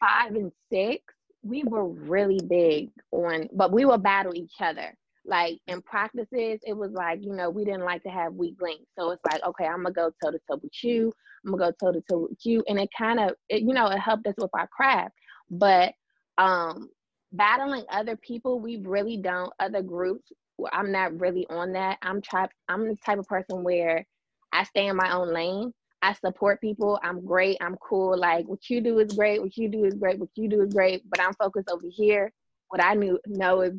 five 0.00 0.34
and 0.34 0.52
six. 0.72 1.14
We 1.42 1.62
were 1.62 1.86
really 1.86 2.40
big 2.46 2.90
on, 3.12 3.50
but 3.52 3.70
we 3.70 3.84
will 3.84 3.98
battle 3.98 4.34
each 4.34 4.54
other. 4.60 4.96
Like 5.26 5.58
in 5.66 5.80
practices, 5.82 6.60
it 6.66 6.76
was 6.76 6.92
like 6.92 7.24
you 7.24 7.32
know 7.34 7.50
we 7.50 7.64
didn't 7.64 7.84
like 7.84 8.02
to 8.04 8.10
have 8.10 8.34
weak 8.34 8.56
links. 8.60 8.84
So 8.98 9.10
it's 9.10 9.22
like, 9.30 9.42
okay, 9.44 9.66
I'm 9.66 9.82
gonna 9.82 9.92
go 9.92 10.10
toe 10.22 10.30
to 10.30 10.38
toe 10.50 10.60
with 10.62 10.84
you. 10.84 11.12
I'm 11.44 11.52
gonna 11.52 11.72
go 11.72 11.86
toe 11.86 11.92
to 11.92 12.02
toe 12.10 12.28
with 12.30 12.44
you, 12.44 12.62
and 12.68 12.78
it 12.78 12.90
kind 12.96 13.20
of, 13.20 13.32
it, 13.48 13.62
you 13.62 13.74
know, 13.74 13.86
it 13.88 13.98
helped 13.98 14.26
us 14.26 14.34
with 14.38 14.50
our 14.54 14.68
craft. 14.68 15.14
But 15.50 15.94
um 16.38 16.90
battling 17.32 17.84
other 17.90 18.16
people, 18.16 18.60
we 18.60 18.78
really 18.78 19.16
don't. 19.16 19.52
Other 19.60 19.82
groups, 19.82 20.30
I'm 20.72 20.92
not 20.92 21.18
really 21.20 21.46
on 21.50 21.72
that. 21.72 21.98
I'm 22.02 22.22
type 22.22 22.50
I'm 22.68 22.86
the 22.88 22.96
type 23.04 23.18
of 23.18 23.26
person 23.26 23.64
where 23.64 24.06
I 24.52 24.64
stay 24.64 24.86
in 24.86 24.96
my 24.96 25.12
own 25.12 25.32
lane. 25.32 25.72
I 26.02 26.12
support 26.12 26.60
people. 26.60 27.00
I'm 27.02 27.24
great. 27.24 27.56
I'm 27.60 27.76
cool. 27.76 28.16
Like 28.16 28.46
what 28.46 28.68
you 28.68 28.80
do 28.80 28.98
is 28.98 29.12
great. 29.14 29.40
What 29.40 29.56
you 29.56 29.68
do 29.68 29.84
is 29.84 29.94
great. 29.94 30.18
What 30.18 30.28
you 30.36 30.48
do 30.48 30.60
is 30.62 30.72
great. 30.72 31.02
But 31.08 31.20
I'm 31.20 31.32
focused 31.34 31.70
over 31.70 31.86
here. 31.90 32.32
What 32.68 32.84
I 32.84 32.94
knew 32.94 33.18
know 33.26 33.62
is 33.62 33.72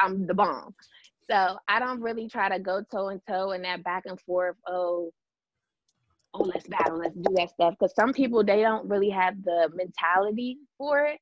I'm 0.00 0.26
the 0.26 0.34
bomb. 0.34 0.74
So 1.30 1.58
I 1.68 1.78
don't 1.78 2.00
really 2.00 2.28
try 2.28 2.48
to 2.48 2.58
go 2.58 2.82
toe 2.90 3.08
and 3.08 3.20
toe 3.28 3.52
in 3.52 3.62
that 3.62 3.84
back 3.84 4.04
and 4.06 4.20
forth. 4.20 4.56
Oh, 4.66 5.12
oh, 6.34 6.42
let's 6.42 6.66
battle. 6.66 6.98
Let's 6.98 7.14
do 7.14 7.34
that 7.36 7.50
stuff. 7.50 7.74
Because 7.78 7.94
some 7.94 8.12
people 8.12 8.42
they 8.42 8.62
don't 8.62 8.88
really 8.88 9.10
have 9.10 9.42
the 9.44 9.70
mentality 9.74 10.58
for 10.76 11.06
it. 11.06 11.20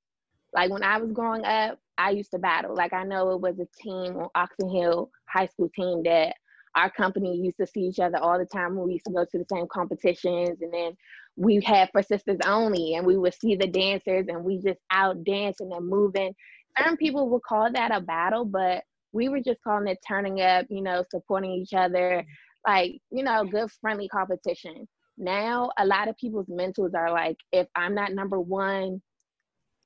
Like 0.54 0.70
when 0.70 0.82
I 0.82 0.97
was 0.97 1.12
growing 1.12 1.44
up, 1.44 1.78
I 1.99 2.11
used 2.11 2.30
to 2.30 2.38
battle. 2.38 2.75
Like 2.75 2.92
I 2.92 3.04
know 3.04 3.32
it 3.32 3.40
was 3.40 3.58
a 3.58 3.68
team 3.82 4.16
on 4.16 4.28
Oxon 4.35 4.70
Hill 4.70 5.11
High 5.26 5.47
School 5.47 5.68
team 5.75 6.02
that 6.04 6.37
our 6.75 6.90
company 6.90 7.37
used 7.37 7.56
to 7.58 7.66
see 7.66 7.80
each 7.80 7.99
other 7.99 8.18
all 8.18 8.38
the 8.38 8.47
time 8.47 8.76
we 8.76 8.92
used 8.92 9.06
to 9.06 9.12
go 9.12 9.25
to 9.25 9.38
the 9.38 9.47
same 9.50 9.66
competitions 9.66 10.61
and 10.61 10.73
then 10.73 10.97
we 11.37 11.61
had 11.64 11.88
for 11.90 12.02
sisters 12.02 12.38
only 12.47 12.94
and 12.94 13.06
we 13.06 13.16
would 13.16 13.35
see 13.35 13.56
the 13.56 13.66
dancers 13.66 14.26
and 14.28 14.44
we 14.44 14.58
just 14.58 14.78
out 14.90 15.25
dancing 15.25 15.73
and 15.73 15.88
moving. 15.88 16.35
Some 16.84 16.96
people 16.96 17.28
would 17.30 17.42
call 17.42 17.70
that 17.72 17.94
a 17.94 18.00
battle, 18.00 18.44
but 18.44 18.82
we 19.12 19.28
were 19.28 19.40
just 19.40 19.62
calling 19.62 19.88
it 19.88 19.98
turning 20.06 20.40
up, 20.40 20.66
you 20.68 20.82
know, 20.82 21.04
supporting 21.10 21.50
each 21.52 21.72
other, 21.72 22.25
like, 22.66 23.00
you 23.10 23.25
know, 23.25 23.44
good 23.44 23.70
friendly 23.80 24.08
competition. 24.08 24.87
Now 25.16 25.70
a 25.78 25.87
lot 25.87 26.08
of 26.08 26.16
people's 26.16 26.46
mentals 26.48 26.94
are 26.94 27.10
like, 27.10 27.37
if 27.52 27.66
I'm 27.75 27.94
not 27.94 28.12
number 28.12 28.40
one, 28.40 29.00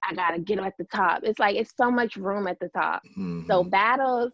I 0.04 0.14
gotta 0.14 0.40
get 0.40 0.58
at 0.58 0.74
the 0.78 0.84
top. 0.84 1.20
It's 1.22 1.38
like 1.38 1.56
it's 1.56 1.72
so 1.76 1.90
much 1.90 2.16
room 2.16 2.46
at 2.46 2.58
the 2.60 2.68
top. 2.70 3.02
Mhm. 3.16 3.46
So 3.46 3.62
battles, 3.64 4.32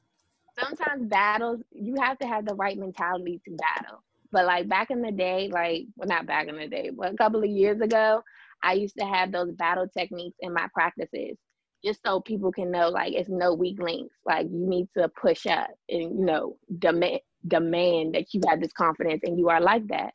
sometimes 0.59 1.07
battles, 1.09 1.63
you 1.71 1.95
have 2.01 2.19
to 2.19 2.27
have 2.27 2.47
the 2.47 2.55
right 2.55 2.77
mentality 2.79 3.41
to 3.45 3.57
battle. 3.57 4.03
But 4.33 4.47
like 4.47 4.69
back 4.69 4.91
in 4.91 5.03
the 5.03 5.13
day, 5.13 5.49
like 5.53 5.87
well 5.97 6.09
not 6.09 6.27
back 6.27 6.49
in 6.49 6.57
the 6.57 6.69
day, 6.69 6.91
but 6.91 7.13
a 7.13 7.17
couple 7.17 7.43
of 7.43 7.51
years 7.51 7.81
ago, 7.81 8.23
I 8.63 8.73
used 8.75 8.97
to 8.99 9.05
have 9.07 9.31
those 9.33 9.53
battle 9.53 9.87
techniques 9.97 10.37
in 10.41 10.53
my 10.53 10.69
practices. 10.75 11.37
Just 11.85 12.01
so 12.05 12.21
people 12.21 12.51
can 12.51 12.71
know 12.71 12.89
like 12.89 13.13
it's 13.13 13.29
no 13.29 13.55
weak 13.55 13.81
links. 13.81 14.15
Like 14.27 14.47
you 14.51 14.67
need 14.67 14.89
to 14.97 15.09
push 15.09 15.47
up 15.47 15.71
and 15.89 16.03
you 16.19 16.25
know, 16.25 16.57
demand 16.79 17.21
demand 17.47 18.15
that 18.15 18.35
you 18.35 18.41
have 18.49 18.61
this 18.61 18.73
confidence 18.73 19.23
and 19.25 19.39
you 19.39 19.49
are 19.49 19.61
like 19.61 19.87
that. 19.89 20.13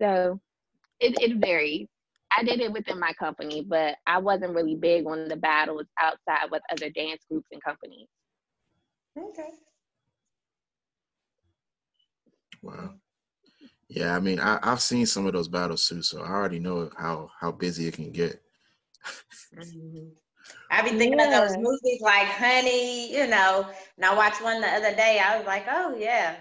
So 0.00 0.40
it, 1.00 1.14
it 1.20 1.36
varies. 1.38 1.88
I 2.36 2.42
did 2.42 2.60
it 2.60 2.72
within 2.72 2.98
my 2.98 3.12
company, 3.12 3.62
but 3.62 3.96
I 4.06 4.18
wasn't 4.18 4.54
really 4.54 4.74
big 4.74 5.06
on 5.06 5.28
the 5.28 5.36
battles 5.36 5.86
outside 6.00 6.50
with 6.50 6.62
other 6.72 6.90
dance 6.90 7.22
groups 7.30 7.48
and 7.52 7.62
companies. 7.62 8.08
Okay. 9.16 9.50
Wow. 12.62 12.94
Yeah, 13.88 14.16
I 14.16 14.20
mean, 14.20 14.40
I, 14.40 14.58
I've 14.62 14.80
seen 14.80 15.06
some 15.06 15.26
of 15.26 15.34
those 15.34 15.48
battles 15.48 15.86
too, 15.86 16.02
so 16.02 16.22
I 16.22 16.30
already 16.30 16.58
know 16.58 16.90
how 16.96 17.30
how 17.38 17.52
busy 17.52 17.86
it 17.86 17.94
can 17.94 18.10
get. 18.10 18.40
Mm-hmm. 19.54 20.08
I 20.70 20.82
be 20.82 20.96
thinking 20.98 21.20
of 21.20 21.30
those 21.30 21.56
movies 21.56 22.00
like 22.00 22.26
Honey, 22.28 23.12
you 23.14 23.26
know. 23.26 23.66
And 23.96 24.04
I 24.04 24.14
watched 24.14 24.42
one 24.42 24.60
the 24.60 24.68
other 24.68 24.94
day. 24.94 25.20
I 25.24 25.36
was 25.36 25.46
like, 25.46 25.64
oh 25.70 25.96
yeah, 25.98 26.36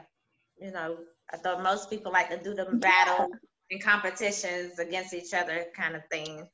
you 0.59 0.71
know. 0.71 0.97
I 1.31 1.37
thought 1.37 1.63
most 1.63 1.89
people 1.89 2.11
like 2.11 2.29
to 2.29 2.37
do 2.43 2.53
them 2.53 2.79
battle 2.79 3.27
and 3.71 3.83
competitions 3.83 4.77
against 4.79 5.13
each 5.13 5.33
other, 5.33 5.65
kind 5.75 5.95
of 5.95 6.03
thing. 6.11 6.47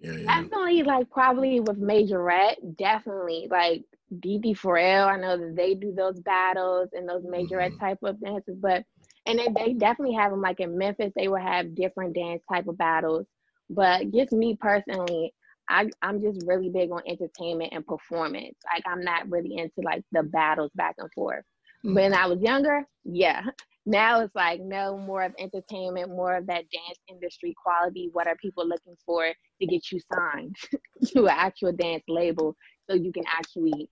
Yeah, 0.00 0.12
yeah. 0.12 0.42
Definitely, 0.42 0.82
like 0.82 1.10
probably 1.10 1.60
with 1.60 1.80
Majorette, 1.80 2.76
definitely 2.76 3.48
like 3.50 3.84
DD 4.20 4.54
Pharrell. 4.56 5.06
I 5.06 5.16
know 5.18 5.36
that 5.36 5.56
they 5.56 5.74
do 5.74 5.92
those 5.92 6.18
battles 6.20 6.88
and 6.92 7.08
those 7.08 7.24
Majorette 7.24 7.74
Mhm. 7.74 7.80
type 7.80 7.98
of 8.02 8.20
dances, 8.20 8.56
but 8.60 8.84
and 9.26 9.38
they, 9.38 9.48
they 9.48 9.72
definitely 9.74 10.14
have 10.16 10.30
them 10.30 10.40
like 10.42 10.60
in 10.60 10.76
Memphis. 10.76 11.12
They 11.14 11.28
will 11.28 11.36
have 11.36 11.74
different 11.74 12.14
dance 12.14 12.42
type 12.50 12.66
of 12.68 12.76
battles. 12.76 13.26
But 13.70 14.10
just 14.10 14.32
me 14.32 14.56
personally, 14.60 15.32
I 15.68 15.88
I'm 16.02 16.20
just 16.20 16.46
really 16.46 16.68
big 16.68 16.90
on 16.90 17.02
entertainment 17.06 17.72
and 17.72 17.86
performance. 17.86 18.56
Like 18.72 18.84
I'm 18.86 19.02
not 19.02 19.30
really 19.30 19.56
into 19.56 19.80
like 19.82 20.02
the 20.12 20.22
battles 20.22 20.70
back 20.74 20.96
and 20.98 21.12
forth. 21.12 21.44
Mm. 21.84 21.94
When 21.94 22.14
I 22.14 22.26
was 22.26 22.40
younger, 22.40 22.84
yeah, 23.04 23.42
now 23.86 24.20
it's 24.20 24.34
like 24.34 24.60
no 24.60 24.98
more 24.98 25.22
of 25.22 25.34
entertainment, 25.38 26.10
more 26.10 26.36
of 26.36 26.46
that 26.46 26.64
dance 26.70 26.98
industry 27.08 27.54
quality. 27.62 28.10
What 28.12 28.26
are 28.26 28.36
people 28.36 28.66
looking 28.66 28.96
for 29.04 29.24
to 29.24 29.66
get 29.66 29.90
you 29.90 30.00
signed 30.12 30.56
to 31.06 31.26
an 31.26 31.34
actual 31.36 31.72
dance 31.72 32.04
label 32.08 32.56
so 32.88 32.94
you 32.96 33.12
can 33.12 33.24
actually 33.26 33.88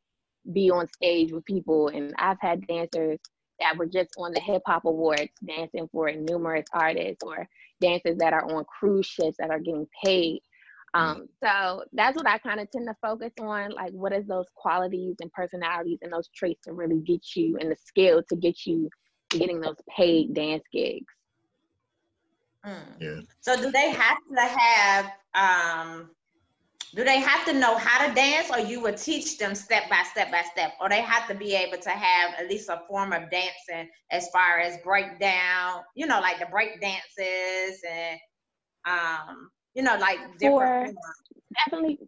be 0.52 0.70
on 0.70 0.88
stage 0.88 1.32
with 1.32 1.44
people? 1.44 1.88
And 1.88 2.14
I've 2.18 2.40
had 2.40 2.66
dancers 2.66 3.18
that 3.60 3.76
were 3.76 3.86
just 3.86 4.10
on 4.18 4.32
the 4.32 4.40
hip 4.40 4.62
hop 4.66 4.84
awards 4.84 5.30
dancing 5.46 5.88
for 5.92 6.10
numerous 6.12 6.66
artists 6.72 7.22
or 7.22 7.48
dancers 7.80 8.16
that 8.18 8.32
are 8.32 8.44
on 8.50 8.64
cruise 8.64 9.06
ships 9.06 9.36
that 9.38 9.50
are 9.50 9.58
getting 9.58 9.86
paid. 10.04 10.40
Um, 10.94 11.26
so 11.42 11.84
that's 11.92 12.16
what 12.16 12.28
I 12.28 12.38
kind 12.38 12.60
of 12.60 12.70
tend 12.70 12.86
to 12.86 12.96
focus 13.00 13.32
on. 13.40 13.70
Like, 13.70 13.92
what 13.92 14.12
is 14.12 14.26
those 14.26 14.46
qualities 14.54 15.16
and 15.20 15.32
personalities 15.32 15.98
and 16.02 16.12
those 16.12 16.28
traits 16.34 16.64
to 16.64 16.72
really 16.72 17.00
get 17.00 17.34
you 17.34 17.56
and 17.58 17.70
the 17.70 17.76
skill 17.76 18.22
to 18.28 18.36
get 18.36 18.66
you 18.66 18.90
getting 19.38 19.60
those 19.60 19.76
paid 19.96 20.34
dance 20.34 20.64
gigs. 20.72 21.12
Mm. 22.64 23.00
Yeah. 23.00 23.20
So 23.40 23.56
do 23.56 23.70
they 23.70 23.90
have 23.90 24.18
to 24.34 24.40
have 24.40 25.12
um 25.34 26.10
do 26.94 27.04
they 27.04 27.20
have 27.20 27.44
to 27.46 27.54
know 27.54 27.76
how 27.78 28.06
to 28.06 28.14
dance 28.14 28.50
or 28.50 28.58
you 28.58 28.80
would 28.82 28.98
teach 28.98 29.38
them 29.38 29.54
step 29.54 29.88
by 29.88 30.02
step 30.10 30.30
by 30.30 30.42
step 30.42 30.74
or 30.80 30.88
they 30.88 31.00
have 31.00 31.26
to 31.28 31.34
be 31.34 31.54
able 31.54 31.78
to 31.78 31.90
have 31.90 32.34
at 32.38 32.48
least 32.48 32.68
a 32.68 32.82
form 32.86 33.12
of 33.12 33.30
dancing 33.30 33.88
as 34.10 34.28
far 34.28 34.58
as 34.58 34.76
breakdown 34.84 35.82
you 35.96 36.06
know 36.06 36.20
like 36.20 36.38
the 36.38 36.46
break 36.46 36.80
dances 36.80 37.80
and 37.90 38.18
um 38.86 39.50
you 39.74 39.82
know 39.82 39.96
like 39.98 40.18
different 40.38 40.94
for, 40.94 41.12
definitely 41.64 41.98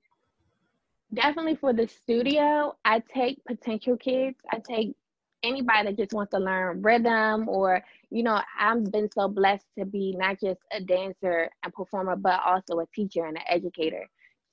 definitely 1.12 1.56
for 1.56 1.72
the 1.72 1.86
studio 1.86 2.74
i 2.84 3.00
take 3.12 3.42
potential 3.44 3.96
kids. 3.96 4.36
I 4.50 4.58
take 4.58 4.94
anybody 5.42 5.84
that 5.88 5.98
just 5.98 6.12
wants 6.12 6.30
to 6.30 6.38
learn 6.38 6.82
rhythm 6.82 7.48
or 7.48 7.82
you 8.10 8.22
know 8.22 8.40
i've 8.58 8.90
been 8.90 9.10
so 9.10 9.28
blessed 9.28 9.66
to 9.78 9.84
be 9.84 10.14
not 10.16 10.40
just 10.40 10.60
a 10.72 10.80
dancer 10.80 11.50
and 11.62 11.72
performer 11.72 12.16
but 12.16 12.40
also 12.44 12.80
a 12.80 12.86
teacher 12.94 13.26
and 13.26 13.36
an 13.36 13.44
educator. 13.48 14.08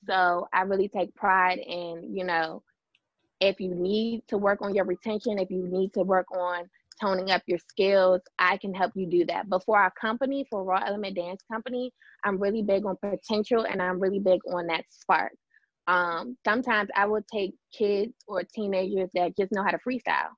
So 0.05 0.47
i 0.53 0.61
really 0.61 0.87
take 0.87 1.13
pride 1.15 1.59
in 1.59 2.13
you 2.13 2.23
know 2.23 2.63
if 3.39 3.59
you 3.59 3.73
need 3.73 4.23
to 4.27 4.37
work 4.37 4.61
on 4.61 4.75
your 4.75 4.85
retention 4.85 5.39
if 5.39 5.49
you 5.49 5.67
need 5.67 5.93
to 5.93 6.01
work 6.01 6.27
on 6.31 6.69
toning 7.01 7.31
up 7.31 7.41
your 7.47 7.57
skills 7.57 8.21
i 8.39 8.57
can 8.57 8.73
help 8.73 8.91
you 8.95 9.05
do 9.05 9.25
that 9.25 9.49
but 9.49 9.63
for 9.63 9.77
our 9.77 9.91
company 9.99 10.45
for 10.49 10.63
raw 10.63 10.81
element 10.85 11.15
dance 11.15 11.41
company 11.51 11.91
i'm 12.23 12.37
really 12.37 12.61
big 12.61 12.85
on 12.85 12.95
potential 13.01 13.65
and 13.65 13.81
i'm 13.81 13.99
really 13.99 14.19
big 14.19 14.39
on 14.53 14.67
that 14.67 14.85
spark 14.89 15.31
um, 15.87 16.37
sometimes 16.45 16.89
i 16.95 17.05
will 17.05 17.23
take 17.33 17.53
kids 17.73 18.13
or 18.27 18.43
teenagers 18.43 19.09
that 19.13 19.35
just 19.35 19.51
know 19.51 19.63
how 19.63 19.71
to 19.71 19.79
freestyle 19.79 20.29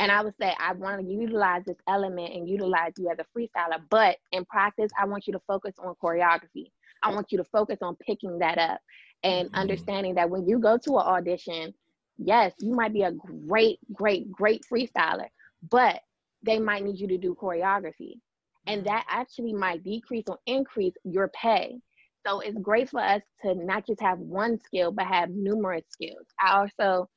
and 0.00 0.12
I 0.12 0.22
would 0.22 0.34
say, 0.40 0.54
I 0.58 0.72
want 0.72 1.00
to 1.00 1.12
utilize 1.12 1.64
this 1.66 1.76
element 1.88 2.34
and 2.34 2.48
utilize 2.48 2.92
you 2.98 3.10
as 3.10 3.18
a 3.18 3.38
freestyler. 3.38 3.80
But 3.90 4.16
in 4.32 4.44
practice, 4.44 4.90
I 4.98 5.06
want 5.06 5.26
you 5.26 5.32
to 5.32 5.40
focus 5.46 5.74
on 5.82 5.94
choreography. 6.02 6.70
I 7.02 7.12
want 7.12 7.32
you 7.32 7.38
to 7.38 7.44
focus 7.44 7.78
on 7.82 7.96
picking 7.96 8.38
that 8.38 8.58
up 8.58 8.80
and 9.22 9.48
mm-hmm. 9.48 9.56
understanding 9.56 10.14
that 10.14 10.30
when 10.30 10.46
you 10.46 10.58
go 10.58 10.78
to 10.78 10.98
an 10.98 11.06
audition, 11.06 11.74
yes, 12.18 12.52
you 12.60 12.74
might 12.74 12.92
be 12.92 13.02
a 13.02 13.12
great, 13.12 13.78
great, 13.92 14.30
great 14.30 14.64
freestyler, 14.70 15.28
but 15.70 16.00
they 16.42 16.58
might 16.58 16.84
need 16.84 16.98
you 16.98 17.08
to 17.08 17.18
do 17.18 17.34
choreography. 17.34 18.20
And 18.66 18.84
that 18.84 19.06
actually 19.08 19.52
might 19.52 19.82
decrease 19.82 20.24
or 20.28 20.38
increase 20.46 20.94
your 21.04 21.28
pay. 21.28 21.78
So 22.26 22.40
it's 22.40 22.58
great 22.58 22.90
for 22.90 23.00
us 23.00 23.22
to 23.42 23.54
not 23.54 23.86
just 23.86 24.00
have 24.00 24.18
one 24.18 24.58
skill, 24.58 24.92
but 24.92 25.06
have 25.06 25.30
numerous 25.30 25.84
skills. 25.88 26.26
I 26.40 26.58
also, 26.58 27.08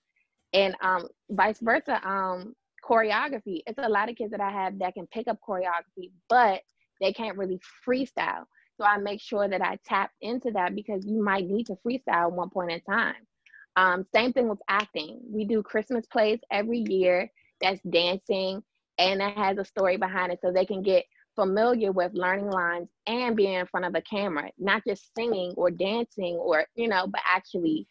and 0.53 0.75
um, 0.81 1.07
vice 1.29 1.59
versa, 1.59 1.99
um, 2.07 2.53
choreography. 2.83 3.61
It's 3.67 3.77
a 3.77 3.89
lot 3.89 4.09
of 4.09 4.15
kids 4.15 4.31
that 4.31 4.41
I 4.41 4.51
have 4.51 4.79
that 4.79 4.93
can 4.93 5.07
pick 5.07 5.27
up 5.27 5.39
choreography, 5.47 6.11
but 6.29 6.61
they 6.99 7.11
can't 7.11 7.37
really 7.37 7.59
freestyle. 7.85 8.45
So 8.77 8.85
I 8.85 8.97
make 8.97 9.21
sure 9.21 9.47
that 9.47 9.61
I 9.61 9.77
tap 9.85 10.11
into 10.21 10.51
that 10.51 10.75
because 10.75 11.05
you 11.05 11.21
might 11.21 11.45
need 11.45 11.67
to 11.67 11.75
freestyle 11.85 12.27
at 12.27 12.31
one 12.31 12.49
point 12.49 12.71
in 12.71 12.81
time. 12.81 13.15
Um, 13.75 14.05
same 14.13 14.33
thing 14.33 14.49
with 14.49 14.59
acting. 14.67 15.19
We 15.29 15.45
do 15.45 15.61
Christmas 15.63 16.05
plays 16.07 16.39
every 16.51 16.83
year 16.87 17.29
that's 17.61 17.81
dancing 17.89 18.63
and 18.97 19.19
that 19.19 19.37
has 19.37 19.57
a 19.57 19.65
story 19.65 19.97
behind 19.97 20.31
it 20.31 20.39
so 20.41 20.51
they 20.51 20.65
can 20.65 20.81
get 20.81 21.05
familiar 21.35 21.91
with 21.91 22.13
learning 22.13 22.49
lines 22.49 22.89
and 23.07 23.35
being 23.35 23.53
in 23.53 23.65
front 23.65 23.85
of 23.85 23.95
a 23.95 24.01
camera, 24.01 24.49
not 24.57 24.83
just 24.85 25.13
singing 25.15 25.53
or 25.55 25.71
dancing 25.71 26.35
or, 26.35 26.65
you 26.75 26.87
know, 26.87 27.07
but 27.07 27.21
actually 27.27 27.87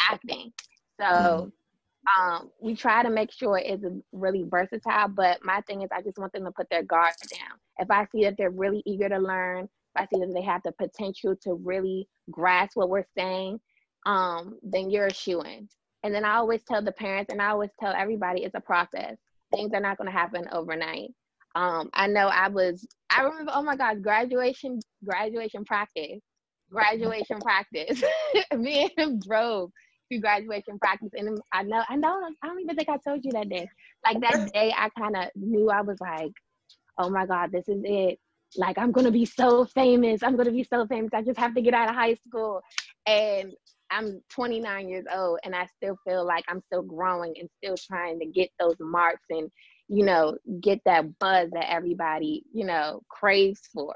acting. 0.00 0.52
So 1.00 1.06
mm-hmm 1.06 1.48
um, 2.18 2.50
we 2.60 2.74
try 2.74 3.02
to 3.02 3.10
make 3.10 3.32
sure 3.32 3.58
it's 3.58 3.84
really 4.12 4.44
versatile, 4.48 5.08
but 5.08 5.44
my 5.44 5.60
thing 5.62 5.82
is 5.82 5.90
I 5.92 6.02
just 6.02 6.18
want 6.18 6.32
them 6.32 6.44
to 6.44 6.50
put 6.50 6.68
their 6.70 6.82
guard 6.82 7.12
down. 7.30 7.58
If 7.78 7.90
I 7.90 8.06
see 8.12 8.24
that 8.24 8.36
they're 8.36 8.50
really 8.50 8.82
eager 8.86 9.08
to 9.08 9.18
learn, 9.18 9.64
if 9.64 10.02
I 10.02 10.06
see 10.06 10.20
that 10.20 10.32
they 10.34 10.42
have 10.42 10.62
the 10.64 10.72
potential 10.72 11.36
to 11.42 11.54
really 11.54 12.08
grasp 12.30 12.76
what 12.76 12.90
we're 12.90 13.06
saying, 13.16 13.60
um, 14.04 14.58
then 14.62 14.90
you're 14.90 15.06
a 15.06 15.14
shoe 15.14 15.42
in. 15.42 15.68
And 16.02 16.14
then 16.14 16.24
I 16.24 16.36
always 16.36 16.62
tell 16.64 16.82
the 16.82 16.92
parents 16.92 17.32
and 17.32 17.40
I 17.40 17.50
always 17.50 17.70
tell 17.78 17.92
everybody 17.92 18.44
it's 18.44 18.54
a 18.54 18.60
process. 18.60 19.16
Things 19.54 19.72
are 19.74 19.80
not 19.80 19.98
going 19.98 20.10
to 20.10 20.16
happen 20.16 20.48
overnight. 20.52 21.10
Um, 21.54 21.90
I 21.92 22.06
know 22.06 22.28
I 22.28 22.48
was, 22.48 22.86
I 23.10 23.22
remember, 23.22 23.52
oh 23.54 23.62
my 23.62 23.76
God, 23.76 24.02
graduation, 24.02 24.80
graduation 25.04 25.64
practice, 25.64 26.20
graduation 26.70 27.38
practice. 27.40 28.02
Me 28.56 28.82
and 28.82 28.90
him 28.96 29.20
drove 29.20 29.70
to 30.10 30.18
graduation 30.18 30.78
practice. 30.78 31.10
And 31.14 31.38
I 31.52 31.62
know, 31.62 31.82
I 31.88 31.96
know, 31.96 32.20
I 32.42 32.46
don't 32.46 32.60
even 32.60 32.74
think 32.74 32.88
I 32.88 32.96
told 33.06 33.24
you 33.24 33.32
that 33.32 33.48
day. 33.48 33.68
Like 34.04 34.20
that 34.20 34.52
day, 34.52 34.74
I 34.76 34.88
kind 34.98 35.16
of 35.16 35.24
knew 35.36 35.70
I 35.70 35.82
was 35.82 36.00
like, 36.00 36.32
oh 36.98 37.10
my 37.10 37.26
God, 37.26 37.52
this 37.52 37.68
is 37.68 37.82
it. 37.84 38.18
Like, 38.56 38.76
I'm 38.76 38.92
going 38.92 39.06
to 39.06 39.12
be 39.12 39.24
so 39.24 39.64
famous. 39.64 40.22
I'm 40.22 40.36
going 40.36 40.46
to 40.46 40.52
be 40.52 40.64
so 40.64 40.86
famous. 40.86 41.10
I 41.14 41.22
just 41.22 41.38
have 41.38 41.54
to 41.54 41.62
get 41.62 41.74
out 41.74 41.88
of 41.88 41.94
high 41.94 42.14
school. 42.26 42.60
And 43.06 43.52
I'm 43.92 44.20
29 44.30 44.88
years 44.88 45.04
old 45.14 45.38
and 45.44 45.54
I 45.54 45.66
still 45.76 45.96
feel 46.06 46.26
like 46.26 46.44
I'm 46.48 46.62
still 46.66 46.82
growing 46.82 47.34
and 47.38 47.48
still 47.58 47.76
trying 47.76 48.18
to 48.20 48.26
get 48.26 48.50
those 48.58 48.76
marks 48.80 49.26
and, 49.30 49.50
you 49.88 50.04
know, 50.04 50.36
get 50.60 50.80
that 50.86 51.18
buzz 51.18 51.50
that 51.52 51.70
everybody, 51.70 52.44
you 52.52 52.64
know, 52.64 53.02
craves 53.08 53.60
for, 53.72 53.94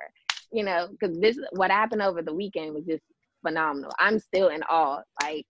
you 0.52 0.64
know, 0.64 0.88
because 0.90 1.18
this, 1.18 1.38
what 1.52 1.70
happened 1.70 2.02
over 2.02 2.22
the 2.22 2.34
weekend 2.34 2.74
was 2.74 2.84
just 2.84 3.04
phenomenal. 3.42 3.92
I'm 3.98 4.18
still 4.18 4.48
in 4.48 4.62
awe. 4.64 5.00
Like, 5.22 5.46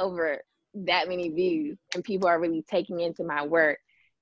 over 0.00 0.38
that 0.74 1.08
many 1.08 1.28
views 1.28 1.78
and 1.94 2.02
people 2.02 2.28
are 2.28 2.40
really 2.40 2.64
taking 2.68 3.00
into 3.00 3.22
my 3.22 3.46
work. 3.46 3.78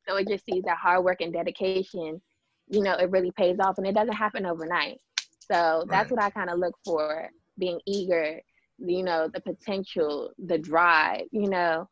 So 0.07 0.17
it 0.17 0.29
just 0.29 0.45
sees 0.45 0.65
that 0.65 0.79
hard 0.79 1.05
work 1.05 1.21
and 1.21 1.33
dedication, 1.33 2.21
you 2.69 2.83
know, 2.83 2.95
it 2.95 3.11
really 3.11 3.31
pays 3.31 3.59
off 3.61 3.79
and 3.79 3.87
it 3.87 3.95
doesn't 3.95 4.15
happen 4.15 4.45
overnight. 4.45 4.99
So 5.51 5.85
that's 5.89 6.11
right. 6.11 6.17
what 6.17 6.23
I 6.23 6.31
kind 6.31 6.51
of 6.51 6.59
look 6.59 6.75
for 6.85 7.29
being 7.59 7.81
eager, 7.87 8.41
you 8.79 9.03
know, 9.03 9.29
the 9.33 9.41
potential, 9.41 10.31
the 10.39 10.59
drive, 10.59 11.27
you 11.33 11.49
know. 11.49 11.89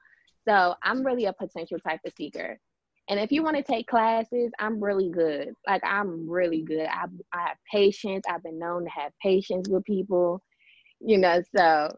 So 0.48 0.74
I'm 0.82 1.04
really 1.04 1.24
a 1.26 1.32
potential 1.32 1.78
type 1.78 2.00
of 2.06 2.12
seeker. 2.16 2.58
And 3.08 3.20
if 3.20 3.30
you 3.30 3.42
want 3.42 3.56
to 3.56 3.62
take 3.62 3.86
classes, 3.86 4.50
I'm 4.58 4.82
really 4.82 5.10
good. 5.10 5.52
Like 5.66 5.82
I'm 5.84 6.28
really 6.28 6.62
good. 6.62 6.86
I, 6.86 7.04
I 7.32 7.48
have 7.48 7.56
patience. 7.70 8.24
I've 8.28 8.42
been 8.42 8.58
known 8.58 8.84
to 8.84 8.90
have 8.90 9.12
patience 9.22 9.68
with 9.68 9.84
people, 9.84 10.42
you 11.00 11.18
know. 11.18 11.40
So 11.56 11.88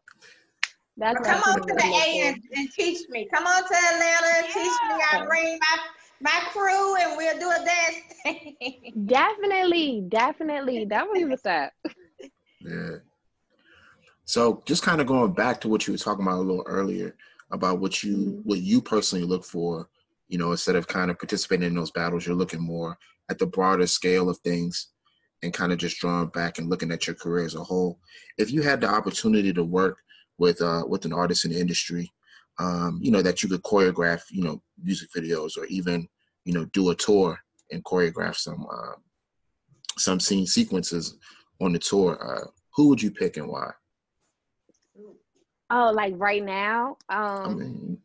that's 0.98 1.26
come 1.26 1.42
on 1.42 1.66
to 1.66 1.74
the 1.74 1.84
A 1.84 2.28
and, 2.28 2.42
and, 2.52 2.68
teach 2.72 3.08
me. 3.08 3.26
Come 3.32 3.46
on 3.46 3.62
to 3.62 3.74
Atlanta 3.92 4.26
and 4.36 4.46
yeah. 4.48 4.54
teach 4.54 4.64
me. 4.64 5.04
I 5.12 5.26
bring 5.26 5.58
my 5.60 5.78
my 6.20 6.40
crew 6.50 6.96
and 6.96 7.16
we'll 7.16 7.38
do 7.38 7.50
a 7.50 7.64
dance. 7.64 8.44
definitely, 9.06 10.04
definitely. 10.08 10.84
That 10.86 11.06
was 11.06 11.22
what's 11.28 11.46
up. 11.46 11.72
Yeah. 12.60 12.96
So 14.28 14.62
just 14.66 14.82
kind 14.82 15.00
of 15.00 15.06
going 15.06 15.32
back 15.32 15.58
to 15.62 15.68
what 15.68 15.86
you 15.86 15.94
were 15.94 15.98
talking 15.98 16.22
about 16.22 16.36
a 16.36 16.42
little 16.42 16.62
earlier 16.66 17.16
about 17.50 17.80
what 17.80 18.02
you 18.02 18.16
mm-hmm. 18.16 18.40
what 18.40 18.58
you 18.58 18.82
personally 18.82 19.24
look 19.24 19.42
for, 19.42 19.88
you 20.28 20.36
know, 20.36 20.50
instead 20.50 20.76
of 20.76 20.86
kind 20.86 21.10
of 21.10 21.18
participating 21.18 21.66
in 21.66 21.74
those 21.74 21.90
battles, 21.90 22.26
you're 22.26 22.36
looking 22.36 22.60
more 22.60 22.98
at 23.30 23.38
the 23.38 23.46
broader 23.46 23.86
scale 23.86 24.28
of 24.28 24.36
things 24.40 24.88
and 25.42 25.54
kind 25.54 25.72
of 25.72 25.78
just 25.78 25.98
drawing 25.98 26.28
back 26.28 26.58
and 26.58 26.68
looking 26.68 26.92
at 26.92 27.06
your 27.06 27.16
career 27.16 27.46
as 27.46 27.54
a 27.54 27.64
whole. 27.64 28.00
If 28.36 28.52
you 28.52 28.60
had 28.60 28.82
the 28.82 28.88
opportunity 28.88 29.50
to 29.54 29.64
work 29.64 29.96
with 30.36 30.60
uh, 30.60 30.84
with 30.86 31.06
an 31.06 31.14
artist 31.14 31.46
in 31.46 31.52
the 31.52 31.58
industry, 31.58 32.12
um, 32.58 32.98
you 33.00 33.10
know, 33.10 33.22
that 33.22 33.42
you 33.42 33.48
could 33.48 33.62
choreograph, 33.62 34.24
you 34.30 34.44
know, 34.44 34.60
music 34.82 35.08
videos 35.16 35.56
or 35.56 35.64
even, 35.66 36.06
you 36.44 36.52
know, 36.52 36.66
do 36.66 36.90
a 36.90 36.94
tour 36.94 37.38
and 37.72 37.82
choreograph 37.82 38.36
some 38.36 38.66
uh, 38.70 38.92
some 39.96 40.20
scene 40.20 40.46
sequences 40.46 41.16
on 41.62 41.72
the 41.72 41.78
tour. 41.78 42.18
Uh, 42.22 42.46
who 42.74 42.90
would 42.90 43.00
you 43.00 43.10
pick 43.10 43.38
and 43.38 43.48
why? 43.48 43.70
Oh, 45.70 45.92
like 45.94 46.14
right 46.16 46.42
now? 46.42 46.96
Um, 47.08 47.18
I 47.18 47.48
mean, 47.48 47.98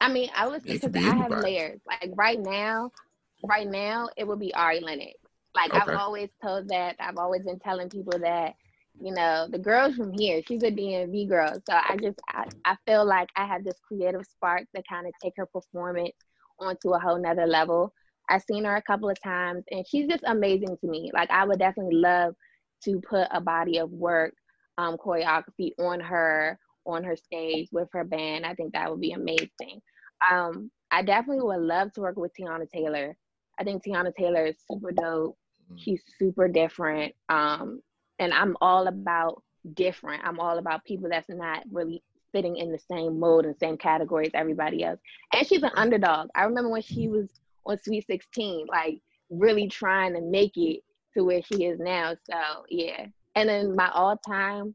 I 0.00 0.12
mean, 0.12 0.30
I 0.34 0.46
was 0.46 0.62
because 0.62 0.94
I 0.94 1.00
have 1.00 1.30
layers. 1.30 1.80
Like 1.86 2.10
right 2.14 2.38
now, 2.38 2.90
right 3.44 3.68
now, 3.68 4.08
it 4.16 4.26
would 4.26 4.38
be 4.38 4.54
Ari 4.54 4.80
Lennox. 4.80 5.14
Like 5.54 5.74
okay. 5.74 5.80
I've 5.80 5.98
always 5.98 6.28
told 6.42 6.68
that. 6.68 6.96
I've 7.00 7.18
always 7.18 7.42
been 7.42 7.58
telling 7.58 7.90
people 7.90 8.18
that 8.20 8.54
you 9.00 9.12
know, 9.12 9.46
the 9.50 9.58
girl's 9.58 9.96
from 9.96 10.12
here. 10.12 10.42
She's 10.46 10.62
a 10.62 10.70
DMV 10.70 11.28
girl. 11.28 11.52
So 11.66 11.74
I 11.74 11.96
just, 12.00 12.18
I, 12.28 12.44
I 12.64 12.76
feel 12.86 13.04
like 13.04 13.28
I 13.34 13.46
have 13.46 13.64
this 13.64 13.78
creative 13.86 14.24
spark 14.26 14.64
to 14.74 14.82
kind 14.88 15.06
of 15.06 15.12
take 15.22 15.32
her 15.36 15.46
performance 15.46 16.14
onto 16.58 16.92
a 16.92 16.98
whole 16.98 17.18
nother 17.18 17.46
level. 17.46 17.92
I've 18.28 18.42
seen 18.42 18.64
her 18.64 18.76
a 18.76 18.82
couple 18.82 19.08
of 19.08 19.20
times, 19.20 19.64
and 19.70 19.86
she's 19.88 20.06
just 20.06 20.22
amazing 20.26 20.76
to 20.80 20.86
me. 20.86 21.10
Like 21.12 21.30
I 21.30 21.44
would 21.44 21.58
definitely 21.58 21.96
love 21.96 22.34
to 22.84 23.00
put 23.00 23.26
a 23.30 23.40
body 23.40 23.78
of 23.78 23.90
work, 23.90 24.34
um, 24.80 24.96
choreography 24.96 25.72
on 25.78 26.00
her 26.00 26.58
on 26.86 27.04
her 27.04 27.16
stage 27.16 27.68
with 27.70 27.88
her 27.92 28.04
band. 28.04 28.46
I 28.46 28.54
think 28.54 28.72
that 28.72 28.90
would 28.90 29.00
be 29.00 29.12
amazing. 29.12 29.82
Um, 30.30 30.70
I 30.90 31.02
definitely 31.02 31.42
would 31.42 31.60
love 31.60 31.92
to 31.92 32.00
work 32.00 32.16
with 32.16 32.32
Teyana 32.34 32.68
Taylor. 32.68 33.16
I 33.58 33.64
think 33.64 33.84
Teyana 33.84 34.14
Taylor 34.14 34.46
is 34.46 34.56
super 34.68 34.90
dope. 34.90 35.36
Mm-hmm. 35.66 35.76
She's 35.76 36.02
super 36.18 36.48
different. 36.48 37.14
Um, 37.28 37.82
and 38.18 38.32
I'm 38.32 38.56
all 38.60 38.86
about 38.88 39.42
different. 39.74 40.22
I'm 40.24 40.40
all 40.40 40.58
about 40.58 40.84
people 40.84 41.10
that's 41.10 41.28
not 41.28 41.64
really 41.70 42.02
fitting 42.32 42.56
in 42.56 42.72
the 42.72 42.78
same 42.78 43.20
mode 43.20 43.44
and 43.44 43.54
same 43.58 43.76
category 43.76 44.26
as 44.26 44.32
everybody 44.34 44.82
else. 44.82 45.00
And 45.34 45.46
she's 45.46 45.62
an 45.62 45.70
underdog. 45.76 46.28
I 46.34 46.44
remember 46.44 46.70
when 46.70 46.82
she 46.82 47.08
was 47.08 47.28
on 47.66 47.78
Sweet 47.82 48.06
16, 48.06 48.66
like 48.68 49.00
really 49.28 49.68
trying 49.68 50.14
to 50.14 50.22
make 50.22 50.56
it 50.56 50.80
to 51.14 51.24
where 51.24 51.42
she 51.42 51.64
is 51.64 51.78
now. 51.78 52.14
So 52.28 52.38
yeah. 52.70 53.06
And 53.34 53.48
then 53.48 53.76
my 53.76 53.90
all 53.90 54.16
time 54.16 54.74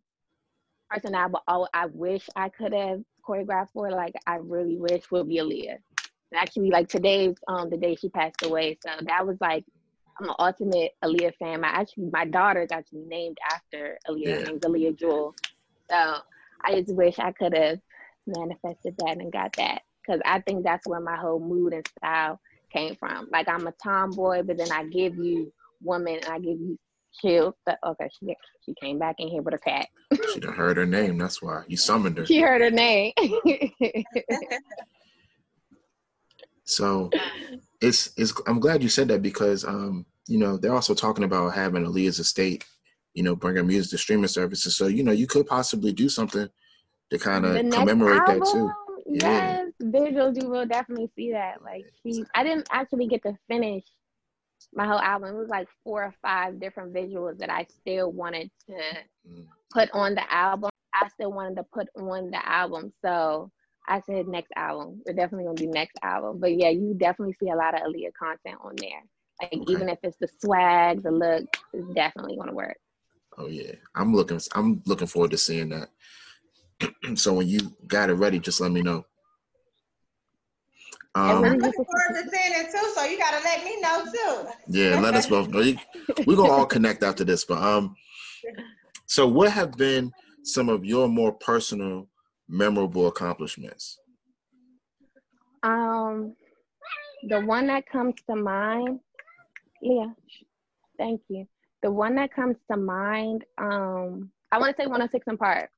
person 0.89 1.15
I, 1.15 1.27
I 1.73 1.85
wish 1.87 2.29
I 2.35 2.49
could 2.49 2.73
have 2.73 3.01
choreographed 3.27 3.71
for, 3.73 3.89
like 3.91 4.13
I 4.27 4.35
really 4.35 4.77
wish 4.77 5.09
would 5.11 5.27
be 5.27 5.37
Aaliyah. 5.37 5.77
Actually, 6.33 6.69
like 6.69 6.89
today's 6.89 7.35
um 7.47 7.69
the 7.69 7.77
day 7.77 7.95
she 7.95 8.09
passed 8.09 8.43
away. 8.43 8.77
So 8.85 8.91
that 9.07 9.25
was 9.25 9.37
like 9.39 9.63
I'm 10.19 10.29
an 10.29 10.35
ultimate 10.39 10.91
Aaliyah 11.03 11.35
fan. 11.37 11.61
My 11.61 11.67
actually 11.67 12.09
my 12.11 12.25
daughter 12.25 12.61
is 12.61 12.71
actually 12.71 13.03
named 13.07 13.37
after 13.53 13.97
Aaliyah, 14.07 14.39
yeah. 14.39 14.43
named 14.43 14.61
Aaliyah 14.61 14.97
Jewel. 14.97 15.35
So 15.89 16.17
I 16.63 16.81
just 16.81 16.93
wish 16.93 17.19
I 17.19 17.31
could 17.31 17.55
have 17.55 17.79
manifested 18.27 18.95
that 18.97 19.17
and 19.17 19.31
got 19.31 19.55
that 19.57 19.81
because 20.01 20.21
I 20.25 20.39
think 20.41 20.63
that's 20.63 20.87
where 20.87 20.99
my 20.99 21.15
whole 21.15 21.39
mood 21.39 21.73
and 21.73 21.87
style 21.87 22.39
came 22.71 22.95
from. 22.95 23.29
Like 23.31 23.47
I'm 23.47 23.67
a 23.67 23.73
tomboy, 23.83 24.43
but 24.43 24.57
then 24.57 24.71
I 24.71 24.83
give 24.85 25.15
you 25.17 25.53
woman 25.81 26.15
and 26.15 26.25
I 26.25 26.39
give 26.39 26.59
you 26.59 26.77
chill. 27.21 27.55
But 27.65 27.79
okay, 27.85 28.09
she 28.19 28.35
she 28.65 28.73
came 28.81 28.99
back 28.99 29.15
in 29.19 29.27
here 29.27 29.41
with 29.41 29.53
her 29.53 29.59
cat. 29.59 29.87
she 30.33 30.39
done 30.39 30.53
heard 30.53 30.77
her 30.77 30.85
name. 30.85 31.17
That's 31.17 31.41
why 31.41 31.63
you 31.67 31.77
summoned 31.77 32.17
her. 32.17 32.25
She 32.25 32.39
heard 32.39 32.61
her 32.61 32.71
name. 32.71 33.13
so 36.63 37.09
it's 37.81 38.11
it's. 38.17 38.33
I'm 38.47 38.59
glad 38.59 38.83
you 38.83 38.89
said 38.89 39.07
that 39.09 39.21
because 39.21 39.65
um 39.65 40.05
you 40.27 40.37
know 40.37 40.57
they're 40.57 40.75
also 40.75 40.93
talking 40.93 41.23
about 41.23 41.53
having 41.53 41.83
Aaliyah's 41.83 42.19
estate. 42.19 42.65
You 43.13 43.23
know, 43.23 43.33
bringing 43.33 43.65
music 43.65 43.91
to 43.91 43.97
streaming 43.97 44.27
services. 44.27 44.75
So 44.75 44.87
you 44.87 45.03
know 45.03 45.13
you 45.13 45.25
could 45.25 45.47
possibly 45.47 45.93
do 45.93 46.09
something 46.09 46.49
to 47.11 47.19
kind 47.19 47.45
of 47.45 47.55
commemorate 47.71 48.19
album, 48.21 48.39
that 48.39 48.51
too. 48.51 48.71
Yes, 49.07 49.69
yeah. 49.79 49.87
visuals 49.87 50.41
you 50.41 50.49
will 50.49 50.65
definitely 50.65 51.09
see 51.15 51.31
that. 51.31 51.61
Like 51.63 51.85
she, 52.03 52.25
I 52.35 52.43
didn't 52.43 52.67
actually 52.71 53.07
get 53.07 53.23
to 53.23 53.37
finish 53.47 53.83
my 54.73 54.85
whole 54.85 54.99
album. 54.99 55.35
It 55.35 55.39
was 55.39 55.49
like 55.49 55.67
four 55.83 56.03
or 56.03 56.13
five 56.21 56.59
different 56.59 56.93
visuals 56.93 57.37
that 57.39 57.49
I 57.49 57.65
still 57.69 58.11
wanted 58.11 58.51
to 58.67 58.73
mm. 59.29 59.45
put 59.71 59.89
on 59.91 60.15
the 60.15 60.33
album. 60.33 60.69
I 60.93 61.07
still 61.09 61.31
wanted 61.31 61.55
to 61.55 61.63
put 61.63 61.87
on 61.95 62.31
the 62.31 62.47
album. 62.47 62.93
So 63.03 63.51
I 63.87 64.01
said 64.01 64.27
next 64.27 64.51
album. 64.55 65.01
We're 65.05 65.13
definitely 65.13 65.45
gonna 65.45 65.55
do 65.55 65.67
next 65.67 65.97
album. 66.01 66.39
But 66.39 66.57
yeah, 66.57 66.69
you 66.69 66.93
definitely 66.97 67.35
see 67.39 67.49
a 67.49 67.55
lot 67.55 67.75
of 67.75 67.81
Aaliyah 67.81 68.13
content 68.17 68.59
on 68.63 68.75
there. 68.77 69.03
Like 69.41 69.53
okay. 69.53 69.71
even 69.71 69.89
if 69.89 69.99
it's 70.03 70.17
the 70.17 70.29
swag, 70.39 71.03
the 71.03 71.11
look, 71.11 71.45
it's 71.73 71.93
definitely 71.93 72.37
gonna 72.37 72.53
work. 72.53 72.77
Oh 73.37 73.47
yeah. 73.47 73.73
I'm 73.93 74.13
looking 74.13 74.39
I'm 74.53 74.81
looking 74.85 75.07
forward 75.07 75.31
to 75.31 75.37
seeing 75.37 75.69
that. 75.69 75.89
so 77.15 77.33
when 77.33 77.47
you 77.47 77.59
got 77.87 78.09
it 78.09 78.13
ready, 78.13 78.39
just 78.39 78.61
let 78.61 78.71
me 78.71 78.81
know. 78.81 79.05
Um, 81.15 81.45
I'm 81.45 81.57
looking 81.57 81.85
forward 81.85 82.23
to 82.23 82.29
seeing 82.29 82.51
it 82.59 82.71
too, 82.71 82.91
so 82.93 83.05
you 83.05 83.17
gotta 83.17 83.41
let 83.41 83.63
me 83.63 83.79
know 83.79 84.03
too. 84.03 84.49
Yeah, 84.67 84.99
let 84.99 85.15
us 85.15 85.27
both 85.27 85.47
know. 85.47 85.59
We're 86.27 86.35
gonna 86.35 86.51
all 86.51 86.65
connect 86.65 87.03
after 87.03 87.23
this, 87.23 87.45
but 87.45 87.63
um, 87.63 87.95
so 89.05 89.25
what 89.25 89.51
have 89.51 89.77
been 89.77 90.11
some 90.43 90.67
of 90.67 90.83
your 90.83 91.07
more 91.07 91.31
personal, 91.31 92.09
memorable 92.49 93.07
accomplishments? 93.07 93.97
Um, 95.63 96.35
the 97.29 97.39
one 97.41 97.67
that 97.67 97.87
comes 97.89 98.15
to 98.29 98.35
mind, 98.35 98.99
yeah, 99.81 100.07
thank 100.97 101.21
you. 101.29 101.47
The 101.81 101.91
one 101.91 102.15
that 102.15 102.33
comes 102.33 102.57
to 102.69 102.77
mind, 102.77 103.45
um, 103.57 104.31
I 104.51 104.59
want 104.59 104.75
to 104.75 104.83
say 104.83 104.87
106 104.87 105.25
& 105.37 105.39
Park. 105.39 105.69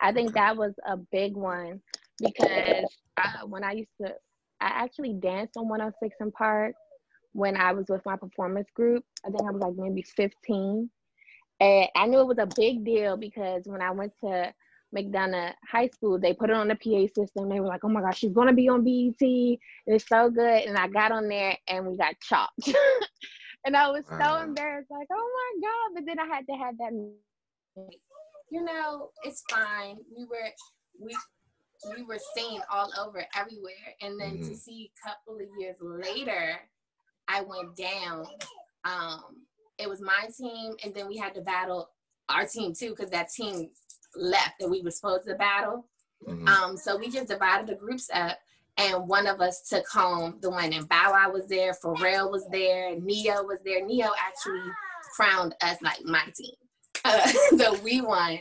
I 0.00 0.12
think 0.12 0.32
that 0.32 0.56
was 0.56 0.72
a 0.86 0.96
big 0.96 1.36
one 1.36 1.80
because 2.18 2.84
uh, 3.18 3.46
when 3.46 3.62
I 3.62 3.72
used 3.72 3.90
to 4.00 4.14
I 4.60 4.68
actually 4.68 5.14
danced 5.14 5.56
on 5.56 5.68
106 5.68 6.16
& 6.26 6.36
Park 6.36 6.74
when 7.32 7.56
I 7.56 7.72
was 7.72 7.86
with 7.88 8.04
my 8.06 8.16
performance 8.16 8.68
group. 8.74 9.04
I 9.24 9.28
think 9.28 9.42
I 9.42 9.50
was 9.50 9.60
like 9.60 9.74
maybe 9.76 10.02
15. 10.02 10.90
And 11.60 11.88
I 11.94 12.06
knew 12.06 12.20
it 12.20 12.26
was 12.26 12.38
a 12.38 12.48
big 12.56 12.84
deal 12.84 13.16
because 13.16 13.62
when 13.66 13.82
I 13.82 13.90
went 13.90 14.12
to 14.24 14.52
McDonough 14.94 15.52
High 15.68 15.88
School, 15.88 16.18
they 16.18 16.32
put 16.32 16.50
it 16.50 16.56
on 16.56 16.68
the 16.68 16.74
PA 16.74 17.12
system. 17.14 17.48
They 17.48 17.60
were 17.60 17.66
like, 17.66 17.84
oh 17.84 17.88
my 17.88 18.00
gosh, 18.00 18.18
she's 18.18 18.32
gonna 18.32 18.52
be 18.52 18.68
on 18.68 18.84
BET. 18.84 19.58
It's 19.86 20.08
so 20.08 20.30
good. 20.30 20.62
And 20.64 20.76
I 20.76 20.88
got 20.88 21.12
on 21.12 21.28
there 21.28 21.56
and 21.68 21.86
we 21.86 21.96
got 21.96 22.14
chopped. 22.20 22.68
and 23.64 23.76
I 23.76 23.90
was 23.90 24.04
so 24.06 24.14
uh-huh. 24.14 24.44
embarrassed, 24.44 24.90
like, 24.90 25.08
oh 25.12 25.50
my 25.62 25.68
God. 25.68 25.94
But 25.94 26.06
then 26.06 26.18
I 26.18 26.34
had 26.34 26.46
to 26.46 26.54
have 26.54 26.78
that. 26.78 26.92
You 28.50 28.64
know, 28.64 29.10
it's 29.24 29.42
fine. 29.50 29.96
We 30.16 30.24
were, 30.24 30.50
we, 31.00 31.16
we 31.96 32.02
were 32.02 32.18
seen 32.36 32.60
all 32.70 32.90
over 32.98 33.24
everywhere. 33.34 33.72
And 34.00 34.20
then 34.20 34.38
mm-hmm. 34.38 34.48
to 34.48 34.56
see 34.56 34.90
a 34.90 35.08
couple 35.08 35.36
of 35.36 35.48
years 35.58 35.76
later, 35.80 36.60
I 37.28 37.42
went 37.42 37.76
down. 37.76 38.26
Um, 38.84 39.22
it 39.78 39.88
was 39.88 40.00
my 40.00 40.28
team, 40.36 40.74
and 40.84 40.94
then 40.94 41.08
we 41.08 41.16
had 41.16 41.34
to 41.34 41.40
battle 41.40 41.90
our 42.28 42.46
team 42.46 42.72
too, 42.74 42.90
because 42.90 43.10
that 43.10 43.30
team 43.30 43.68
left 44.14 44.54
that 44.60 44.70
we 44.70 44.82
were 44.82 44.90
supposed 44.90 45.26
to 45.26 45.34
battle. 45.34 45.86
Mm-hmm. 46.26 46.48
Um, 46.48 46.76
so 46.76 46.96
we 46.96 47.10
just 47.10 47.28
divided 47.28 47.66
the 47.66 47.74
groups 47.74 48.08
up, 48.12 48.38
and 48.78 49.06
one 49.08 49.26
of 49.26 49.40
us 49.40 49.68
took 49.68 49.86
home 49.88 50.38
the 50.40 50.50
one. 50.50 50.72
And 50.72 50.88
Bow 50.88 51.12
Wow 51.12 51.30
was 51.32 51.46
there, 51.46 51.72
Pharrell 51.72 52.30
was 52.30 52.46
there, 52.50 52.98
Ne-Yo 52.98 53.42
was 53.42 53.58
there. 53.64 53.84
Ne-Yo 53.84 54.08
actually 54.18 54.70
crowned 55.14 55.54
us 55.62 55.76
like 55.82 56.02
my 56.04 56.24
team. 56.34 56.54
Uh, 57.04 57.32
so 57.58 57.78
we 57.80 58.00
won 58.00 58.38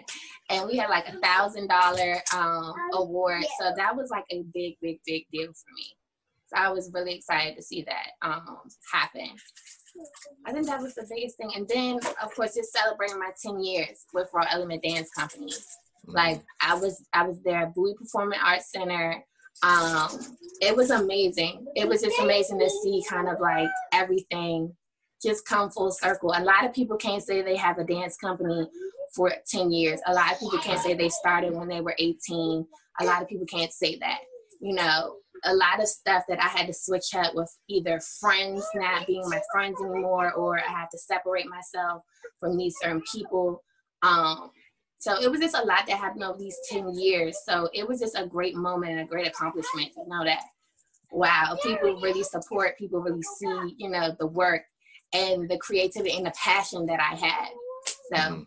and 0.49 0.67
we 0.67 0.77
had 0.77 0.89
like 0.89 1.07
a 1.07 1.19
thousand 1.19 1.67
dollar 1.67 2.21
um 2.33 2.73
award. 2.93 3.43
So 3.59 3.71
that 3.75 3.95
was 3.95 4.09
like 4.09 4.25
a 4.31 4.43
big, 4.53 4.75
big, 4.81 4.99
big 5.05 5.25
deal 5.31 5.47
for 5.47 5.73
me. 5.75 5.95
So 6.47 6.57
I 6.57 6.69
was 6.69 6.91
really 6.93 7.15
excited 7.15 7.55
to 7.55 7.63
see 7.63 7.83
that 7.83 8.11
um 8.21 8.59
happen. 8.91 9.29
I 10.45 10.51
think 10.51 10.67
that 10.67 10.81
was 10.81 10.93
the 10.95 11.07
biggest 11.09 11.37
thing. 11.37 11.51
And 11.55 11.67
then 11.67 11.99
of 12.21 12.33
course 12.35 12.55
just 12.55 12.73
celebrating 12.73 13.19
my 13.19 13.31
10 13.41 13.63
years 13.63 14.05
with 14.13 14.29
Raw 14.33 14.45
Element 14.51 14.83
Dance 14.83 15.09
Company. 15.17 15.53
Like 16.05 16.43
I 16.61 16.75
was 16.75 17.03
I 17.13 17.27
was 17.27 17.41
there 17.43 17.63
at 17.63 17.73
Bowie 17.73 17.95
Performing 17.97 18.39
Arts 18.43 18.71
Center. 18.71 19.23
Um 19.63 20.09
it 20.61 20.75
was 20.75 20.91
amazing. 20.91 21.65
It 21.75 21.87
was 21.87 22.01
just 22.01 22.19
amazing 22.19 22.59
to 22.59 22.69
see 22.69 23.03
kind 23.09 23.27
of 23.27 23.39
like 23.39 23.69
everything 23.93 24.75
just 25.23 25.47
come 25.47 25.71
full 25.71 25.91
circle. 25.91 26.33
A 26.35 26.43
lot 26.43 26.65
of 26.65 26.73
people 26.73 26.97
can't 26.97 27.23
say 27.23 27.41
they 27.41 27.55
have 27.55 27.79
a 27.79 27.83
dance 27.83 28.17
company 28.17 28.67
for 29.15 29.31
10 29.49 29.71
years. 29.71 29.99
A 30.07 30.13
lot 30.13 30.33
of 30.33 30.39
people 30.39 30.59
can't 30.59 30.79
say 30.79 30.93
they 30.93 31.09
started 31.09 31.53
when 31.53 31.67
they 31.67 31.81
were 31.81 31.95
18. 31.97 32.65
A 33.01 33.05
lot 33.05 33.21
of 33.21 33.27
people 33.27 33.45
can't 33.45 33.71
say 33.71 33.97
that. 33.99 34.19
You 34.61 34.73
know, 34.73 35.15
a 35.43 35.53
lot 35.53 35.81
of 35.81 35.87
stuff 35.87 36.23
that 36.27 36.41
I 36.41 36.47
had 36.47 36.67
to 36.67 36.73
switch 36.73 37.13
up 37.15 37.35
with 37.35 37.51
either 37.69 37.99
friends 38.19 38.65
not 38.75 39.07
being 39.07 39.27
my 39.29 39.41
friends 39.51 39.79
anymore, 39.81 40.33
or 40.33 40.59
I 40.59 40.71
had 40.71 40.87
to 40.91 40.97
separate 40.97 41.47
myself 41.47 42.01
from 42.39 42.57
these 42.57 42.75
certain 42.81 43.01
people. 43.11 43.61
Um, 44.01 44.51
so 44.97 45.21
it 45.21 45.29
was 45.29 45.39
just 45.39 45.55
a 45.55 45.65
lot 45.65 45.85
that 45.87 45.99
happened 45.99 46.23
over 46.23 46.39
these 46.39 46.57
10 46.69 46.97
years. 46.97 47.37
So 47.47 47.69
it 47.73 47.87
was 47.87 47.99
just 47.99 48.17
a 48.17 48.25
great 48.25 48.55
moment 48.55 48.93
and 48.93 49.01
a 49.01 49.05
great 49.05 49.27
accomplishment 49.27 49.93
to 49.93 50.07
know 50.07 50.23
that, 50.23 50.41
wow, 51.11 51.57
people 51.61 51.99
really 52.01 52.23
support, 52.23 52.77
people 52.77 53.01
really 53.01 53.21
see, 53.21 53.75
you 53.77 53.89
know, 53.89 54.15
the 54.19 54.27
work 54.27 54.63
and 55.13 55.49
the 55.49 55.57
creativity 55.59 56.17
and 56.17 56.25
the 56.25 56.33
passion 56.43 56.85
that 56.87 56.99
I 56.99 57.15
had. 57.15 57.49
So 58.11 58.17
mm-hmm. 58.17 58.41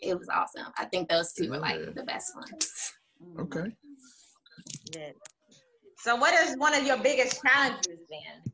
It 0.00 0.18
was 0.18 0.28
awesome. 0.28 0.72
I 0.78 0.84
think 0.86 1.08
those 1.08 1.32
two 1.32 1.50
were 1.50 1.58
like 1.58 1.94
the 1.94 2.02
best 2.04 2.32
ones. 2.34 2.92
Okay. 3.38 3.74
Good. 4.92 5.14
So 5.98 6.16
what 6.16 6.34
is 6.34 6.56
one 6.56 6.74
of 6.74 6.84
your 6.84 6.98
biggest 6.98 7.42
challenges 7.42 8.00
then? 8.10 8.52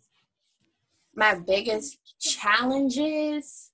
My 1.14 1.34
biggest 1.34 1.98
challenges 2.20 3.72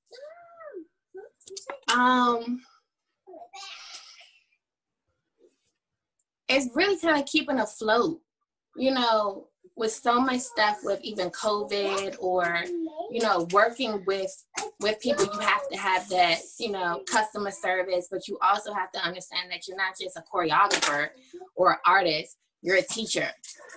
um 1.94 2.60
it's 6.48 6.68
really 6.74 6.98
kind 6.98 7.20
of 7.20 7.26
keeping 7.26 7.58
afloat. 7.58 8.20
You 8.76 8.92
know, 8.92 9.48
with 9.76 9.92
so 9.92 10.20
much 10.20 10.40
stuff 10.40 10.78
with 10.84 11.00
even 11.02 11.30
COVID 11.30 12.16
or 12.20 12.64
you 13.10 13.20
know 13.20 13.46
working 13.52 14.02
with 14.06 14.32
with 14.80 15.00
people, 15.00 15.24
you 15.24 15.40
have 15.40 15.68
to 15.70 15.76
have 15.76 16.08
that 16.10 16.38
you 16.58 16.70
know 16.70 17.02
customer 17.10 17.50
service, 17.50 18.08
but 18.10 18.28
you 18.28 18.38
also 18.42 18.72
have 18.72 18.92
to 18.92 19.00
understand 19.00 19.50
that 19.50 19.66
you're 19.66 19.76
not 19.76 19.98
just 20.00 20.16
a 20.16 20.22
choreographer 20.32 21.08
or 21.56 21.72
an 21.72 21.78
artist. 21.86 22.36
You're 22.62 22.76
a 22.76 22.82
teacher, 22.82 23.28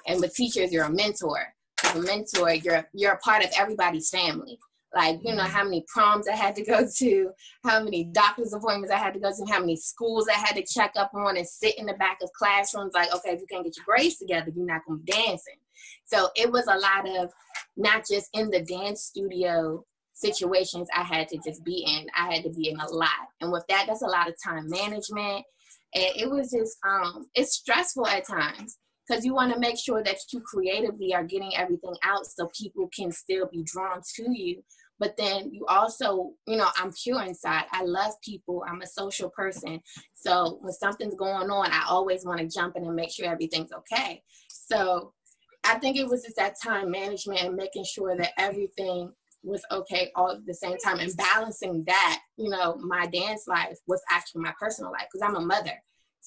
and 0.07 0.21
with 0.21 0.33
teachers, 0.33 0.71
you're 0.71 0.85
a 0.85 0.89
mentor. 0.89 1.45
of 1.83 1.95
a 1.97 2.01
mentor, 2.01 2.53
you're 2.53 2.87
you're 2.93 3.13
a 3.13 3.19
part 3.19 3.43
of 3.43 3.51
everybody's 3.57 4.09
family. 4.09 4.59
Like, 4.95 5.19
you 5.23 5.35
know, 5.35 5.43
mm-hmm. 5.43 5.51
how 5.51 5.63
many 5.65 5.85
proms 5.93 6.27
I 6.27 6.35
had 6.35 6.55
to 6.55 6.63
go 6.63 6.87
to, 6.97 7.29
how 7.65 7.83
many 7.83 8.05
doctor's 8.05 8.53
appointments 8.53 8.91
I 8.91 8.97
had 8.97 9.13
to 9.13 9.19
go 9.19 9.31
to, 9.31 9.51
how 9.51 9.59
many 9.59 9.75
schools 9.75 10.27
I 10.27 10.37
had 10.37 10.55
to 10.55 10.63
check 10.63 10.93
up 10.95 11.11
on 11.13 11.35
and 11.37 11.47
sit 11.47 11.77
in 11.77 11.85
the 11.85 11.93
back 11.93 12.19
of 12.23 12.31
classrooms. 12.31 12.93
Like, 12.93 13.13
okay, 13.13 13.31
if 13.31 13.41
you 13.41 13.47
can't 13.47 13.65
get 13.65 13.75
your 13.75 13.85
grades 13.85 14.17
together, 14.17 14.49
you're 14.55 14.65
not 14.65 14.81
gonna 14.87 14.99
be 14.99 15.11
dancing. 15.11 15.57
So 16.05 16.29
it 16.35 16.51
was 16.51 16.65
a 16.67 16.77
lot 16.77 17.07
of 17.07 17.31
not 17.75 18.05
just 18.09 18.29
in 18.33 18.49
the 18.49 18.61
dance 18.61 19.03
studio 19.03 19.83
situations 20.13 20.87
I 20.95 21.03
had 21.03 21.27
to 21.29 21.37
just 21.45 21.63
be 21.63 21.85
in. 21.87 22.07
I 22.17 22.33
had 22.33 22.43
to 22.43 22.49
be 22.49 22.69
in 22.69 22.79
a 22.79 22.89
lot. 22.89 23.09
And 23.39 23.51
with 23.51 23.63
that, 23.69 23.85
that's 23.87 24.01
a 24.01 24.07
lot 24.07 24.27
of 24.27 24.35
time 24.43 24.67
management. 24.67 25.45
And 25.93 26.05
it 26.15 26.29
was 26.29 26.51
just 26.51 26.77
um 26.85 27.27
it's 27.35 27.53
stressful 27.53 28.07
at 28.07 28.27
times 28.27 28.77
because 29.07 29.23
you 29.25 29.33
want 29.33 29.53
to 29.53 29.59
make 29.59 29.77
sure 29.77 30.03
that 30.03 30.17
you 30.33 30.41
creatively 30.41 31.13
are 31.13 31.23
getting 31.23 31.55
everything 31.55 31.95
out 32.03 32.25
so 32.25 32.49
people 32.59 32.89
can 32.95 33.11
still 33.11 33.47
be 33.51 33.63
drawn 33.63 34.01
to 34.15 34.31
you 34.31 34.61
but 34.99 35.15
then 35.17 35.51
you 35.51 35.65
also 35.67 36.31
you 36.45 36.57
know 36.57 36.67
i'm 36.77 36.91
pure 37.03 37.21
inside 37.23 37.63
i 37.71 37.83
love 37.83 38.13
people 38.23 38.63
i'm 38.67 38.81
a 38.81 38.87
social 38.87 39.29
person 39.29 39.79
so 40.13 40.57
when 40.61 40.73
something's 40.73 41.15
going 41.15 41.49
on 41.49 41.71
i 41.71 41.83
always 41.87 42.25
want 42.25 42.39
to 42.39 42.47
jump 42.47 42.75
in 42.75 42.83
and 42.83 42.95
make 42.95 43.11
sure 43.11 43.27
everything's 43.27 43.71
okay 43.71 44.21
so 44.49 45.13
i 45.67 45.77
think 45.79 45.97
it 45.97 46.07
was 46.07 46.23
just 46.23 46.35
that 46.35 46.55
time 46.61 46.91
management 46.91 47.41
and 47.41 47.55
making 47.55 47.83
sure 47.83 48.15
that 48.17 48.31
everything 48.37 49.11
was 49.43 49.63
okay 49.71 50.11
all 50.15 50.31
at 50.31 50.45
the 50.45 50.53
same 50.53 50.77
time 50.77 50.99
and 50.99 51.15
balancing 51.15 51.83
that 51.85 52.19
you 52.37 52.49
know 52.49 52.75
my 52.77 53.05
dance 53.07 53.47
life 53.47 53.77
with 53.87 54.01
actually 54.11 54.41
my 54.41 54.53
personal 54.59 54.91
life 54.91 55.05
because 55.11 55.27
i'm 55.27 55.41
a 55.41 55.45
mother 55.45 55.73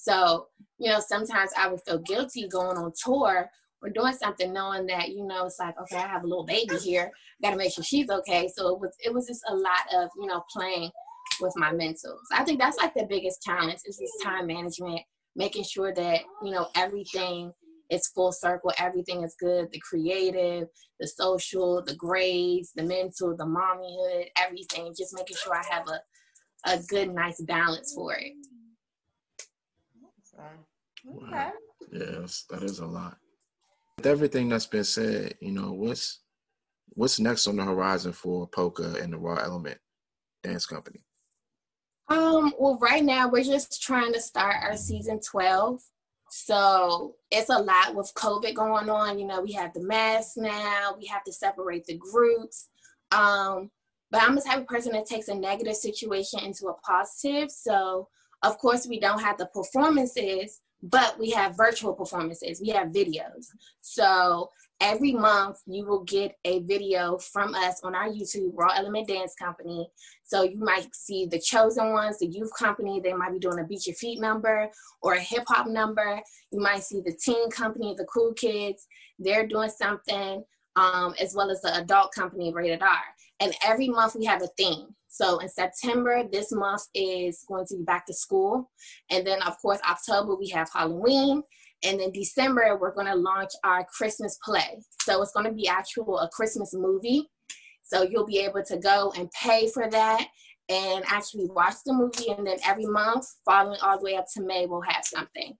so, 0.01 0.47
you 0.79 0.89
know, 0.89 0.99
sometimes 0.99 1.51
I 1.55 1.67
would 1.67 1.81
feel 1.81 1.99
guilty 1.99 2.47
going 2.47 2.75
on 2.75 2.91
tour 3.03 3.47
or 3.83 3.89
doing 3.89 4.13
something 4.13 4.51
knowing 4.51 4.87
that, 4.87 5.09
you 5.09 5.23
know, 5.27 5.45
it's 5.45 5.59
like, 5.59 5.79
okay, 5.79 5.97
I 5.97 6.07
have 6.07 6.23
a 6.23 6.27
little 6.27 6.45
baby 6.45 6.75
here. 6.77 7.11
Gotta 7.43 7.55
make 7.55 7.71
sure 7.71 7.83
she's 7.83 8.09
okay. 8.09 8.49
So 8.55 8.69
it 8.69 8.79
was 8.79 8.95
it 9.05 9.13
was 9.13 9.27
just 9.27 9.43
a 9.47 9.53
lot 9.53 9.93
of, 9.95 10.09
you 10.19 10.25
know, 10.25 10.43
playing 10.51 10.89
with 11.39 11.53
my 11.55 11.71
mental. 11.71 12.17
So 12.31 12.35
I 12.35 12.43
think 12.43 12.59
that's 12.59 12.77
like 12.77 12.95
the 12.95 13.05
biggest 13.05 13.43
challenge 13.43 13.81
is 13.85 13.97
this 13.97 14.11
time 14.23 14.47
management, 14.47 15.01
making 15.35 15.65
sure 15.65 15.93
that, 15.93 16.21
you 16.43 16.51
know, 16.51 16.69
everything 16.75 17.53
is 17.91 18.07
full 18.07 18.31
circle, 18.31 18.71
everything 18.77 19.23
is 19.23 19.35
good, 19.39 19.69
the 19.71 19.79
creative, 19.79 20.67
the 20.99 21.07
social, 21.07 21.83
the 21.83 21.95
grades, 21.95 22.71
the 22.73 22.83
mental, 22.83 23.35
the 23.35 23.45
mommyhood, 23.45 24.27
everything, 24.37 24.93
just 24.97 25.13
making 25.13 25.35
sure 25.35 25.53
I 25.53 25.63
have 25.69 25.87
a, 25.87 26.71
a 26.71 26.79
good, 26.87 27.13
nice 27.13 27.41
balance 27.41 27.93
for 27.93 28.15
it. 28.15 28.31
Okay. 30.33 30.53
Wow. 31.03 31.51
Yes, 31.91 32.45
that 32.49 32.63
is 32.63 32.79
a 32.79 32.85
lot. 32.85 33.17
With 33.97 34.05
everything 34.07 34.47
that's 34.47 34.65
been 34.65 34.85
said, 34.85 35.35
you 35.41 35.51
know, 35.51 35.73
what's 35.73 36.21
what's 36.93 37.19
next 37.19 37.47
on 37.47 37.57
the 37.57 37.63
horizon 37.63 38.13
for 38.13 38.47
POCA 38.47 38.95
and 39.01 39.13
the 39.13 39.17
Raw 39.17 39.35
Element 39.35 39.77
Dance 40.43 40.65
Company? 40.65 41.03
Um, 42.07 42.53
well, 42.59 42.77
right 42.81 43.03
now 43.03 43.29
we're 43.29 43.43
just 43.43 43.81
trying 43.81 44.13
to 44.13 44.21
start 44.21 44.57
our 44.63 44.75
season 44.75 45.19
12. 45.19 45.81
So 46.33 47.15
it's 47.29 47.49
a 47.49 47.59
lot 47.59 47.93
with 47.93 48.13
COVID 48.15 48.55
going 48.55 48.89
on. 48.89 49.19
You 49.19 49.27
know, 49.27 49.41
we 49.41 49.51
have 49.51 49.73
the 49.73 49.81
masks 49.81 50.37
now, 50.37 50.95
we 50.97 51.05
have 51.07 51.25
to 51.25 51.33
separate 51.33 51.85
the 51.85 51.97
groups. 51.97 52.69
Um, 53.11 53.69
but 54.11 54.23
I'm 54.23 54.35
the 54.35 54.41
type 54.41 54.59
of 54.59 54.67
person 54.67 54.93
that 54.93 55.05
takes 55.05 55.27
a 55.27 55.35
negative 55.35 55.75
situation 55.75 56.39
into 56.39 56.67
a 56.67 56.73
positive. 56.75 57.51
So 57.51 58.07
of 58.43 58.57
course, 58.57 58.87
we 58.87 58.97
don't 58.97 59.21
have 59.21 59.37
the 59.37 59.47
performances, 59.47 60.61
but 60.83 61.19
we 61.19 61.29
have 61.31 61.55
virtual 61.55 61.93
performances. 61.93 62.61
We 62.61 62.69
have 62.69 62.89
videos. 62.89 63.47
So 63.81 64.49
every 64.79 65.13
month 65.13 65.59
you 65.67 65.85
will 65.85 66.03
get 66.03 66.35
a 66.43 66.59
video 66.61 67.17
from 67.17 67.53
us 67.53 67.81
on 67.83 67.93
our 67.95 68.09
YouTube, 68.09 68.51
Raw 68.53 68.73
Element 68.75 69.07
Dance 69.07 69.35
Company. 69.35 69.87
So 70.23 70.43
you 70.43 70.57
might 70.57 70.93
see 70.95 71.25
the 71.25 71.39
chosen 71.39 71.93
ones, 71.93 72.17
the 72.19 72.27
youth 72.27 72.51
company, 72.57 72.99
they 72.99 73.13
might 73.13 73.31
be 73.31 73.39
doing 73.39 73.59
a 73.59 73.63
beat 73.63 73.85
your 73.85 73.95
feet 73.95 74.19
number 74.19 74.69
or 75.01 75.13
a 75.13 75.19
hip 75.19 75.43
hop 75.47 75.67
number. 75.67 76.19
You 76.51 76.59
might 76.59 76.83
see 76.83 77.01
the 77.01 77.13
teen 77.13 77.49
company, 77.51 77.93
the 77.95 78.05
cool 78.05 78.33
kids, 78.33 78.87
they're 79.19 79.47
doing 79.47 79.69
something, 79.69 80.43
um, 80.75 81.13
as 81.19 81.35
well 81.35 81.51
as 81.51 81.61
the 81.61 81.77
adult 81.77 82.11
company, 82.13 82.51
Rated 82.51 82.81
R. 82.81 82.89
And 83.41 83.53
every 83.65 83.89
month 83.89 84.15
we 84.15 84.25
have 84.25 84.41
a 84.43 84.47
theme. 84.57 84.95
So 85.07 85.39
in 85.39 85.49
September, 85.49 86.23
this 86.31 86.53
month 86.53 86.83
is 86.95 87.43
going 87.47 87.65
to 87.67 87.77
be 87.77 87.83
back 87.83 88.05
to 88.05 88.13
school. 88.13 88.71
And 89.09 89.27
then, 89.27 89.41
of 89.41 89.59
course, 89.61 89.79
October, 89.89 90.35
we 90.35 90.47
have 90.49 90.69
Halloween. 90.73 91.43
And 91.83 91.99
then 91.99 92.11
December, 92.11 92.77
we're 92.79 92.93
going 92.93 93.07
to 93.07 93.15
launch 93.15 93.49
our 93.65 93.85
Christmas 93.85 94.37
play. 94.45 94.79
So 95.01 95.21
it's 95.21 95.33
going 95.33 95.47
to 95.47 95.51
be 95.51 95.67
actual 95.67 96.19
a 96.19 96.29
Christmas 96.29 96.73
movie. 96.73 97.27
So 97.83 98.03
you'll 98.03 98.27
be 98.27 98.39
able 98.39 98.63
to 98.63 98.77
go 98.77 99.11
and 99.17 99.29
pay 99.31 99.67
for 99.67 99.89
that 99.89 100.27
and 100.69 101.03
actually 101.07 101.47
watch 101.49 101.75
the 101.85 101.93
movie. 101.93 102.31
And 102.31 102.45
then 102.47 102.57
every 102.65 102.85
month, 102.85 103.25
following 103.43 103.79
all 103.81 103.97
the 103.97 104.05
way 104.05 104.15
up 104.15 104.25
to 104.35 104.43
May, 104.43 104.67
we'll 104.67 104.81
have 104.81 105.03
something. 105.03 105.57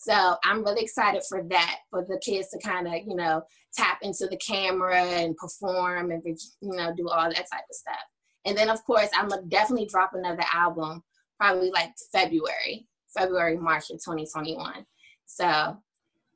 So 0.00 0.36
I'm 0.44 0.62
really 0.62 0.82
excited 0.82 1.22
for 1.28 1.42
that, 1.50 1.78
for 1.90 2.04
the 2.08 2.20
kids 2.24 2.48
to 2.50 2.58
kind 2.60 2.86
of, 2.86 2.94
you 3.04 3.16
know, 3.16 3.42
tap 3.74 3.98
into 4.02 4.28
the 4.28 4.36
camera 4.36 5.02
and 5.02 5.36
perform 5.36 6.12
and, 6.12 6.22
you 6.24 6.76
know, 6.76 6.94
do 6.96 7.08
all 7.08 7.28
that 7.28 7.34
type 7.34 7.64
of 7.68 7.74
stuff. 7.74 8.04
And 8.44 8.56
then 8.56 8.70
of 8.70 8.82
course 8.84 9.08
I'm 9.12 9.28
gonna 9.28 9.42
definitely 9.48 9.86
drop 9.86 10.12
another 10.14 10.44
album 10.54 11.02
probably 11.36 11.72
like 11.72 11.90
February, 12.12 12.86
February, 13.16 13.56
March 13.56 13.90
of 13.90 13.96
2021. 13.96 14.86
So 15.26 15.76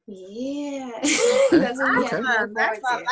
yeah. 0.06 0.90
that's 1.52 1.78
what 1.78 2.04
awesome. 2.04 2.54
That's 2.54 2.80
my 2.82 3.04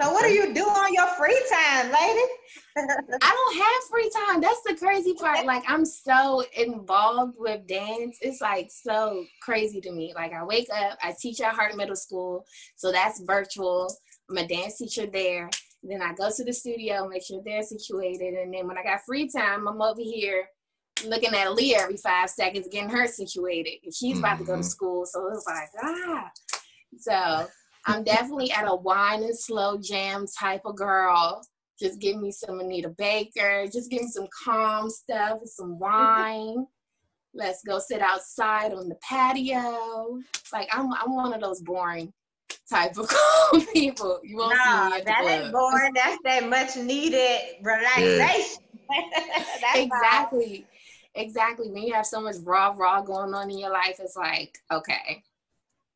So 0.00 0.12
what 0.12 0.24
do 0.24 0.32
you 0.32 0.54
do 0.54 0.62
on 0.62 0.94
your 0.94 1.06
free 1.18 1.40
time, 1.50 1.86
lady? 1.86 2.28
I 2.76 3.30
don't 3.32 3.56
have 3.56 3.90
free 3.90 4.10
time. 4.14 4.40
That's 4.40 4.60
the 4.66 4.76
crazy 4.76 5.14
part. 5.14 5.44
Like 5.44 5.64
I'm 5.66 5.84
so 5.84 6.44
involved 6.56 7.34
with 7.38 7.66
dance. 7.66 8.18
It's 8.20 8.40
like 8.40 8.68
so 8.70 9.24
crazy 9.42 9.80
to 9.80 9.92
me. 9.92 10.12
Like 10.14 10.32
I 10.32 10.44
wake 10.44 10.68
up, 10.72 10.98
I 11.02 11.14
teach 11.20 11.40
at 11.40 11.54
Hart 11.54 11.76
Middle 11.76 11.96
School. 11.96 12.44
So 12.76 12.92
that's 12.92 13.22
virtual. 13.22 13.92
I'm 14.30 14.36
a 14.38 14.46
dance 14.46 14.78
teacher 14.78 15.06
there. 15.06 15.50
Then 15.82 16.02
I 16.02 16.14
go 16.14 16.30
to 16.34 16.44
the 16.44 16.52
studio, 16.52 17.08
make 17.08 17.24
sure 17.24 17.40
they're 17.44 17.62
situated. 17.62 18.34
And 18.34 18.52
then 18.52 18.66
when 18.66 18.78
I 18.78 18.82
got 18.82 19.00
free 19.06 19.28
time, 19.28 19.68
I'm 19.68 19.80
over 19.80 20.00
here 20.00 20.48
looking 21.04 21.34
at 21.34 21.54
Leah 21.54 21.80
every 21.82 21.96
five 21.96 22.30
seconds, 22.30 22.68
getting 22.70 22.90
her 22.90 23.06
situated. 23.06 23.78
And 23.84 23.94
she's 23.94 24.16
mm-hmm. 24.16 24.24
about 24.24 24.38
to 24.38 24.44
go 24.44 24.52
to 24.52 24.58
mm-hmm. 24.58 24.62
school. 24.62 25.06
So 25.06 25.28
it's 25.28 25.46
like, 25.46 25.68
ah. 25.82 26.30
So 26.98 27.48
I'm 27.86 28.04
definitely 28.04 28.50
at 28.52 28.70
a 28.70 28.74
wine 28.74 29.22
and 29.22 29.36
slow 29.36 29.78
jam 29.78 30.26
type 30.38 30.62
of 30.64 30.76
girl. 30.76 31.42
Just 31.78 32.00
give 32.00 32.16
me 32.16 32.30
some 32.30 32.60
Anita 32.60 32.88
Baker. 32.88 33.66
Just 33.70 33.90
give 33.90 34.02
me 34.02 34.08
some 34.08 34.28
calm 34.44 34.88
stuff, 34.88 35.40
some 35.44 35.78
wine. 35.78 36.66
Let's 37.34 37.62
go 37.62 37.78
sit 37.78 38.00
outside 38.00 38.72
on 38.72 38.88
the 38.88 38.96
patio. 39.06 40.18
Like 40.52 40.68
I'm, 40.72 40.90
I'm 40.94 41.14
one 41.14 41.34
of 41.34 41.42
those 41.42 41.60
boring 41.60 42.12
type 42.70 42.96
of 42.96 43.10
people. 43.74 44.20
You 44.24 44.38
won't 44.38 44.56
no, 44.64 44.88
see 44.90 44.96
me 44.96 45.02
that 45.04 45.24
ain't 45.26 45.52
boring. 45.52 45.92
That's 45.94 46.18
that 46.24 46.48
much 46.48 46.76
needed 46.76 47.40
relaxation. 47.62 48.62
Yeah. 49.60 49.82
exactly. 49.82 50.64
Exactly. 51.16 51.70
When 51.70 51.82
you 51.82 51.94
have 51.94 52.06
so 52.06 52.20
much 52.20 52.36
raw, 52.42 52.74
raw 52.76 53.00
going 53.00 53.34
on 53.34 53.50
in 53.50 53.58
your 53.58 53.70
life, 53.70 53.96
it's 53.98 54.16
like, 54.16 54.58
okay, 54.70 55.22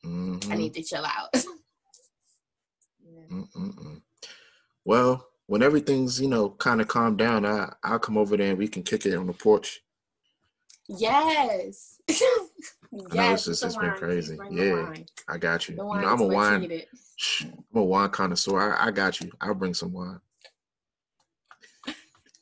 mm-hmm. 0.04 0.50
I 0.50 0.56
need 0.56 0.74
to 0.74 0.82
chill 0.82 1.04
out. 1.04 1.44
well, 4.84 5.26
when 5.46 5.62
everything's, 5.62 6.20
you 6.20 6.28
know, 6.28 6.50
kind 6.50 6.80
of 6.80 6.88
calmed 6.88 7.18
down, 7.18 7.44
I, 7.44 7.72
I'll 7.84 7.98
come 7.98 8.16
over 8.16 8.36
there 8.36 8.50
and 8.50 8.58
we 8.58 8.66
can 8.66 8.82
kick 8.82 9.04
it 9.04 9.14
on 9.14 9.26
the 9.26 9.32
porch. 9.32 9.82
Yes. 10.88 12.00
Yeah, 13.12 13.34
it's 13.34 13.44
just 13.44 13.62
it's 13.62 13.76
been 13.76 13.92
crazy. 13.92 14.36
Yeah, 14.50 14.92
I 15.28 15.38
got 15.38 15.68
you. 15.68 15.76
you 15.76 15.80
know, 15.80 15.92
I'm 15.92 16.20
a 16.20 16.26
wine. 16.26 16.82
I'm 17.40 17.80
a 17.80 17.84
wine 17.84 18.10
connoisseur. 18.10 18.74
I, 18.74 18.88
I 18.88 18.90
got 18.90 19.20
you. 19.20 19.30
I'll 19.40 19.54
bring 19.54 19.74
some 19.74 19.92
wine. 19.92 20.20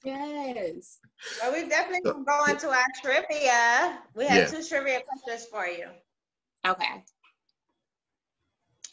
Yes. 0.04 0.98
Well, 1.42 1.52
we 1.52 1.68
definitely 1.68 2.00
so, 2.04 2.22
go 2.22 2.44
into 2.44 2.68
our 2.68 2.86
trivia. 3.02 3.98
We 4.14 4.26
have 4.26 4.52
yeah. 4.52 4.58
two 4.58 4.64
trivia 4.64 5.00
questions 5.00 5.48
for 5.50 5.66
you. 5.66 5.88
Okay. 6.66 7.02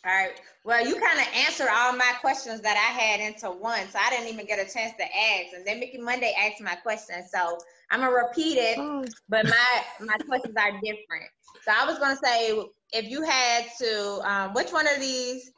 All 0.06 0.12
right. 0.12 0.40
Well, 0.64 0.86
you 0.86 0.94
kind 1.00 1.20
of 1.20 1.26
answered 1.36 1.68
all 1.72 1.94
my 1.94 2.14
questions 2.22 2.62
that 2.62 2.76
I 2.76 3.00
had 3.00 3.20
into 3.20 3.50
one, 3.50 3.88
so 3.90 4.00
I 4.00 4.12
didn't 4.12 4.32
even 4.32 4.46
get 4.46 4.60
a 4.60 4.72
chance 4.72 4.94
to 4.98 5.04
ask. 5.04 5.54
And 5.56 5.66
then 5.66 5.80
Nikki 5.80 5.98
Monday 5.98 6.34
asked 6.38 6.62
my 6.62 6.76
question, 6.76 7.24
so 7.28 7.58
I'm 7.90 8.02
gonna 8.02 8.14
repeat 8.14 8.58
it, 8.58 8.78
oh. 8.78 9.06
but 9.30 9.46
my 9.46 9.84
my 10.00 10.18
questions 10.28 10.56
are 10.58 10.72
different. 10.74 11.30
So 11.64 11.72
I 11.76 11.86
was 11.86 11.98
gonna 11.98 12.18
say, 12.24 12.52
if 12.94 13.10
you 13.10 13.24
had 13.24 13.66
to, 13.80 14.22
um, 14.30 14.54
which 14.54 14.72
one 14.72 14.88
of 14.88 15.00
these, 15.00 15.52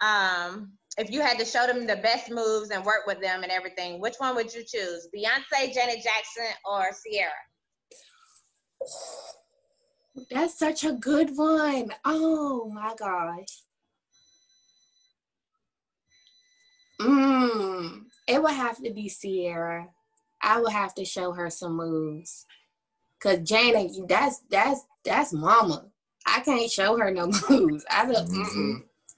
um, 0.00 0.72
if 0.96 1.10
you 1.10 1.20
had 1.20 1.38
to 1.38 1.44
show 1.44 1.66
them 1.66 1.86
the 1.86 1.96
best 1.96 2.30
moves 2.30 2.70
and 2.70 2.84
work 2.84 3.06
with 3.06 3.20
them 3.20 3.42
and 3.42 3.50
everything, 3.50 4.00
which 4.00 4.14
one 4.18 4.34
would 4.36 4.52
you 4.54 4.62
choose? 4.62 5.08
Beyonce, 5.14 5.72
Janet 5.72 6.02
Jackson, 6.02 6.54
or 6.64 6.90
Ciara? 7.04 7.32
That's 10.30 10.58
such 10.58 10.84
a 10.84 10.92
good 10.92 11.36
one. 11.36 11.92
Oh 12.04 12.70
my 12.72 12.94
gosh. 12.96 13.62
Mm, 17.00 18.04
it 18.28 18.40
would 18.40 18.52
have 18.52 18.76
to 18.82 18.90
be 18.92 19.10
Ciara. 19.10 19.88
I 20.40 20.60
would 20.60 20.72
have 20.72 20.94
to 20.94 21.04
show 21.04 21.32
her 21.32 21.50
some 21.50 21.76
moves. 21.76 22.46
Cause 23.20 23.38
Janet, 23.38 23.92
that's 24.06 24.42
that's 24.50 24.82
that's 25.04 25.32
mama. 25.32 25.86
I 26.26 26.40
can't 26.40 26.70
show 26.70 26.96
her 26.98 27.10
no 27.10 27.26
moves. 27.50 27.84
I 27.90 28.04
don't. 28.04 28.28
Mm-hmm. 28.28 28.74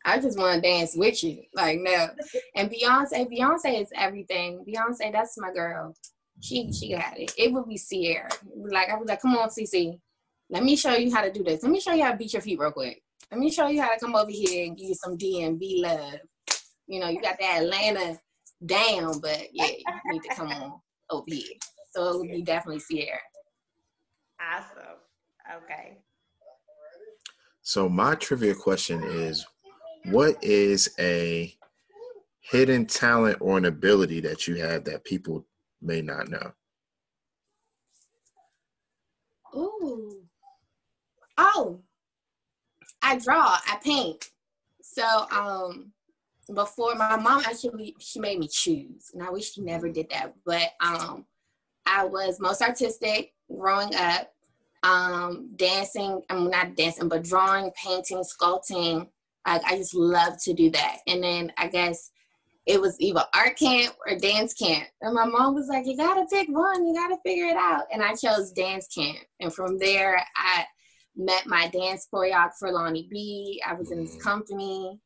I 0.06 0.20
just 0.20 0.38
want 0.38 0.54
to 0.54 0.60
dance 0.60 0.94
with 0.96 1.22
you. 1.24 1.42
Like 1.52 1.80
no. 1.80 2.08
And 2.54 2.70
Beyonce, 2.70 3.28
Beyonce 3.28 3.82
is 3.82 3.88
everything. 3.96 4.64
Beyonce, 4.66 5.12
that's 5.12 5.36
my 5.36 5.52
girl. 5.52 5.94
She 6.40 6.72
she 6.72 6.92
got 6.92 7.18
it. 7.18 7.32
It 7.36 7.52
would 7.52 7.68
be 7.68 7.76
Ciara. 7.76 8.30
Like 8.54 8.88
I 8.88 8.96
was 8.96 9.08
like, 9.08 9.20
come 9.20 9.36
on, 9.36 9.48
CC. 9.48 9.98
Let 10.48 10.62
me 10.62 10.76
show 10.76 10.94
you 10.94 11.12
how 11.12 11.22
to 11.22 11.32
do 11.32 11.42
this. 11.42 11.62
Let 11.62 11.72
me 11.72 11.80
show 11.80 11.92
you 11.92 12.04
how 12.04 12.12
to 12.12 12.16
beat 12.16 12.32
your 12.32 12.42
feet 12.42 12.58
real 12.58 12.70
quick. 12.70 13.02
Let 13.32 13.40
me 13.40 13.50
show 13.50 13.66
you 13.66 13.82
how 13.82 13.92
to 13.92 13.98
come 13.98 14.14
over 14.14 14.30
here 14.30 14.64
and 14.66 14.76
give 14.76 14.88
you 14.88 14.94
some 14.94 15.18
DMV 15.18 15.82
love. 15.82 16.20
You 16.86 17.00
know, 17.00 17.08
you 17.08 17.20
got 17.20 17.36
that 17.40 17.62
Atlanta 17.62 18.16
down, 18.64 19.18
but 19.20 19.48
yeah, 19.52 19.66
you 19.66 20.12
need 20.12 20.22
to 20.22 20.34
come 20.36 20.52
on 20.52 20.80
over 21.10 21.24
here. 21.26 21.56
So 21.90 22.10
it 22.10 22.18
would 22.18 22.30
be 22.30 22.42
definitely 22.42 22.80
Ciara. 22.88 23.18
Awesome. 24.40 25.64
Okay. 25.64 25.98
So 27.62 27.88
my 27.88 28.14
trivia 28.14 28.54
question 28.54 29.02
is 29.02 29.44
what 30.10 30.42
is 30.42 30.88
a 30.98 31.52
hidden 32.40 32.86
talent 32.86 33.38
or 33.40 33.58
an 33.58 33.64
ability 33.64 34.20
that 34.20 34.46
you 34.46 34.56
have 34.56 34.84
that 34.84 35.04
people 35.04 35.44
may 35.82 36.00
not 36.00 36.28
know? 36.28 36.52
Ooh. 39.54 40.22
Oh, 41.38 41.80
I 43.02 43.18
draw, 43.18 43.58
I 43.66 43.78
paint. 43.82 44.30
So 44.82 45.04
um 45.30 45.92
before 46.54 46.94
my 46.94 47.16
mom 47.16 47.42
actually 47.44 47.96
she 47.98 48.20
made 48.20 48.38
me 48.38 48.48
choose. 48.48 49.10
And 49.12 49.22
I 49.22 49.30
wish 49.30 49.52
she 49.52 49.62
never 49.62 49.88
did 49.88 50.08
that. 50.10 50.34
But 50.44 50.70
um 50.80 51.26
I 51.84 52.04
was 52.04 52.40
most 52.40 52.62
artistic 52.62 53.32
growing 53.52 53.94
up. 53.94 54.32
Um 54.82 55.50
dancing, 55.56 56.22
I'm 56.30 56.48
not 56.48 56.76
dancing, 56.76 57.08
but 57.08 57.24
drawing, 57.24 57.72
painting, 57.72 58.22
sculpting. 58.22 59.08
I, 59.46 59.60
I 59.64 59.76
just 59.76 59.94
love 59.94 60.42
to 60.42 60.52
do 60.52 60.70
that. 60.70 60.98
And 61.06 61.22
then 61.22 61.52
I 61.56 61.68
guess 61.68 62.10
it 62.66 62.80
was 62.80 62.96
either 63.00 63.24
art 63.34 63.56
camp 63.56 63.94
or 64.06 64.18
dance 64.18 64.52
camp. 64.52 64.88
And 65.00 65.14
my 65.14 65.24
mom 65.24 65.54
was 65.54 65.68
like, 65.68 65.86
You 65.86 65.96
gotta 65.96 66.26
pick 66.30 66.48
one, 66.48 66.86
you 66.86 66.94
gotta 66.94 67.16
figure 67.24 67.46
it 67.46 67.56
out. 67.56 67.84
And 67.92 68.02
I 68.02 68.14
chose 68.14 68.52
dance 68.52 68.88
camp. 68.88 69.18
And 69.40 69.54
from 69.54 69.78
there 69.78 70.22
I 70.36 70.64
met 71.16 71.46
my 71.46 71.68
dance 71.68 72.06
choreographer 72.12 72.72
Lonnie 72.72 73.08
B. 73.10 73.62
I 73.66 73.72
was 73.74 73.90
in 73.90 74.00
his 74.00 74.16
mm. 74.16 74.20
company, 74.20 75.00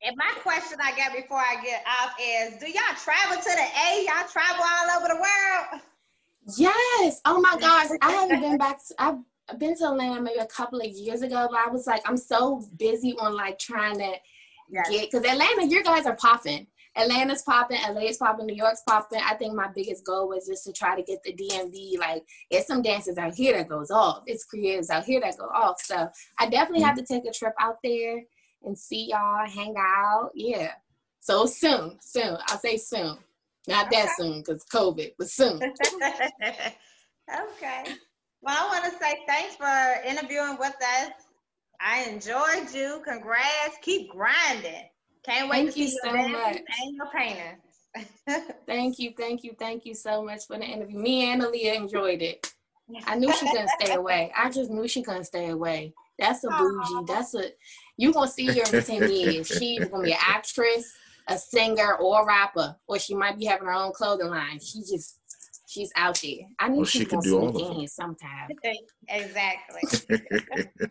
And 0.00 0.16
my 0.16 0.30
question 0.42 0.78
I 0.80 0.96
got 0.96 1.12
before 1.12 1.38
I 1.38 1.56
get 1.64 1.82
off 1.84 2.14
is, 2.20 2.56
do 2.60 2.66
y'all 2.66 2.94
travel 3.02 3.36
to 3.36 3.42
the 3.42 3.66
A? 3.90 4.06
Y'all 4.06 4.28
travel 4.30 4.64
all 4.64 4.90
over 4.96 5.08
the 5.08 5.16
world? 5.16 5.82
Yes. 6.56 7.20
Oh 7.24 7.40
my 7.40 7.56
gosh. 7.58 7.88
I 8.00 8.12
haven't 8.12 8.38
been 8.40 8.58
back. 8.58 8.78
To, 8.78 8.94
I've 8.98 9.18
been 9.56 9.76
to 9.76 9.88
Atlanta 9.88 10.20
maybe 10.20 10.38
a 10.38 10.46
couple 10.46 10.80
of 10.80 10.86
years 10.86 11.22
ago, 11.22 11.48
but 11.50 11.58
I 11.58 11.70
was 11.70 11.86
like, 11.86 12.08
I'm 12.08 12.16
so 12.16 12.62
busy 12.76 13.16
on 13.18 13.34
like 13.34 13.58
trying 13.58 13.98
to 13.98 14.12
yes. 14.68 14.90
get, 14.90 15.10
because 15.10 15.26
Atlanta, 15.26 15.66
you 15.66 15.82
guys 15.82 16.06
are 16.06 16.16
popping. 16.16 16.66
Atlanta's 16.96 17.42
popping, 17.42 17.78
LA's 17.94 18.16
popping, 18.16 18.46
New 18.46 18.56
York's 18.56 18.82
popping. 18.86 19.20
I 19.24 19.34
think 19.34 19.54
my 19.54 19.68
biggest 19.74 20.04
goal 20.04 20.28
was 20.28 20.46
just 20.46 20.64
to 20.64 20.72
try 20.72 20.96
to 20.96 21.02
get 21.02 21.22
the 21.22 21.32
DMV. 21.32 21.98
Like, 21.98 22.24
it's 22.50 22.66
some 22.66 22.82
dances 22.82 23.18
out 23.18 23.34
here 23.34 23.56
that 23.56 23.68
goes 23.68 23.90
off. 23.90 24.24
It's 24.26 24.44
creators 24.44 24.90
out 24.90 25.04
here 25.04 25.20
that 25.20 25.38
go 25.38 25.46
off. 25.46 25.80
So 25.80 26.08
I 26.38 26.48
definitely 26.48 26.80
mm-hmm. 26.80 26.88
have 26.88 26.98
to 26.98 27.04
take 27.04 27.24
a 27.24 27.32
trip 27.32 27.54
out 27.60 27.76
there 27.84 28.22
and 28.64 28.76
see 28.76 29.10
y'all, 29.10 29.48
hang 29.48 29.74
out. 29.78 30.30
Yeah. 30.34 30.72
So 31.20 31.46
soon, 31.46 31.98
soon. 32.00 32.36
I'll 32.48 32.58
say 32.58 32.76
soon. 32.76 33.18
Not 33.68 33.90
that 33.92 34.08
soon 34.16 34.40
because 34.40 34.64
COVID, 34.64 35.12
but 35.18 35.28
soon. 35.28 35.60
okay. 37.30 37.92
Well, 38.42 38.56
I 38.58 38.66
want 38.68 38.84
to 38.84 38.98
say 38.98 39.18
thanks 39.26 39.56
for 39.56 40.06
interviewing 40.06 40.56
with 40.58 40.74
us. 40.74 41.10
I 41.80 42.04
enjoyed 42.04 42.72
you. 42.74 43.02
Congrats. 43.04 43.78
Keep 43.82 44.10
grinding. 44.10 44.84
Can't 45.24 45.50
wait 45.50 45.64
thank 45.64 45.74
to 45.74 45.80
you 45.80 45.88
see 45.88 45.98
so 46.02 46.12
much. 46.12 46.56
and 46.56 46.96
your 46.96 47.06
painting. 47.14 47.56
thank 48.66 48.98
you, 48.98 49.12
thank 49.16 49.42
you, 49.42 49.54
thank 49.58 49.84
you 49.84 49.94
so 49.94 50.22
much 50.22 50.46
for 50.46 50.56
the 50.58 50.64
interview. 50.64 50.98
Me 50.98 51.30
and 51.32 51.42
Aaliyah 51.42 51.74
enjoyed 51.76 52.22
it. 52.22 52.52
I 53.06 53.16
knew 53.16 53.32
she 53.32 53.50
couldn't 53.50 53.70
stay 53.80 53.94
away. 53.94 54.32
I 54.36 54.50
just 54.50 54.70
knew 54.70 54.88
she 54.88 55.02
couldn't 55.02 55.24
stay 55.24 55.50
away. 55.50 55.94
That's 56.18 56.42
a 56.44 56.48
bougie. 56.48 57.04
That's 57.06 57.34
a 57.34 57.50
you 57.96 58.12
gonna 58.12 58.28
see 58.28 58.46
her 58.46 58.76
in 58.76 58.84
ten 58.84 59.10
years. 59.10 59.48
She's 59.48 59.84
gonna 59.86 60.04
be 60.04 60.12
an 60.12 60.18
actress, 60.20 60.92
a 61.28 61.38
singer, 61.38 61.96
or 61.96 62.22
a 62.22 62.26
rapper, 62.26 62.76
or 62.86 62.98
she 62.98 63.14
might 63.14 63.38
be 63.38 63.44
having 63.44 63.66
her 63.66 63.72
own 63.72 63.92
clothing 63.92 64.28
line. 64.28 64.58
She 64.60 64.80
just 64.80 65.17
she's 65.68 65.92
out 65.96 66.18
there. 66.22 66.46
I 66.58 66.68
knew 66.68 66.78
well, 66.78 66.86
she, 66.86 67.04
could 67.04 67.20
do 67.20 67.38
all 67.38 67.48
of 67.48 67.76
them 67.76 67.86
sometime. 67.86 68.48
exactly. 69.08 70.18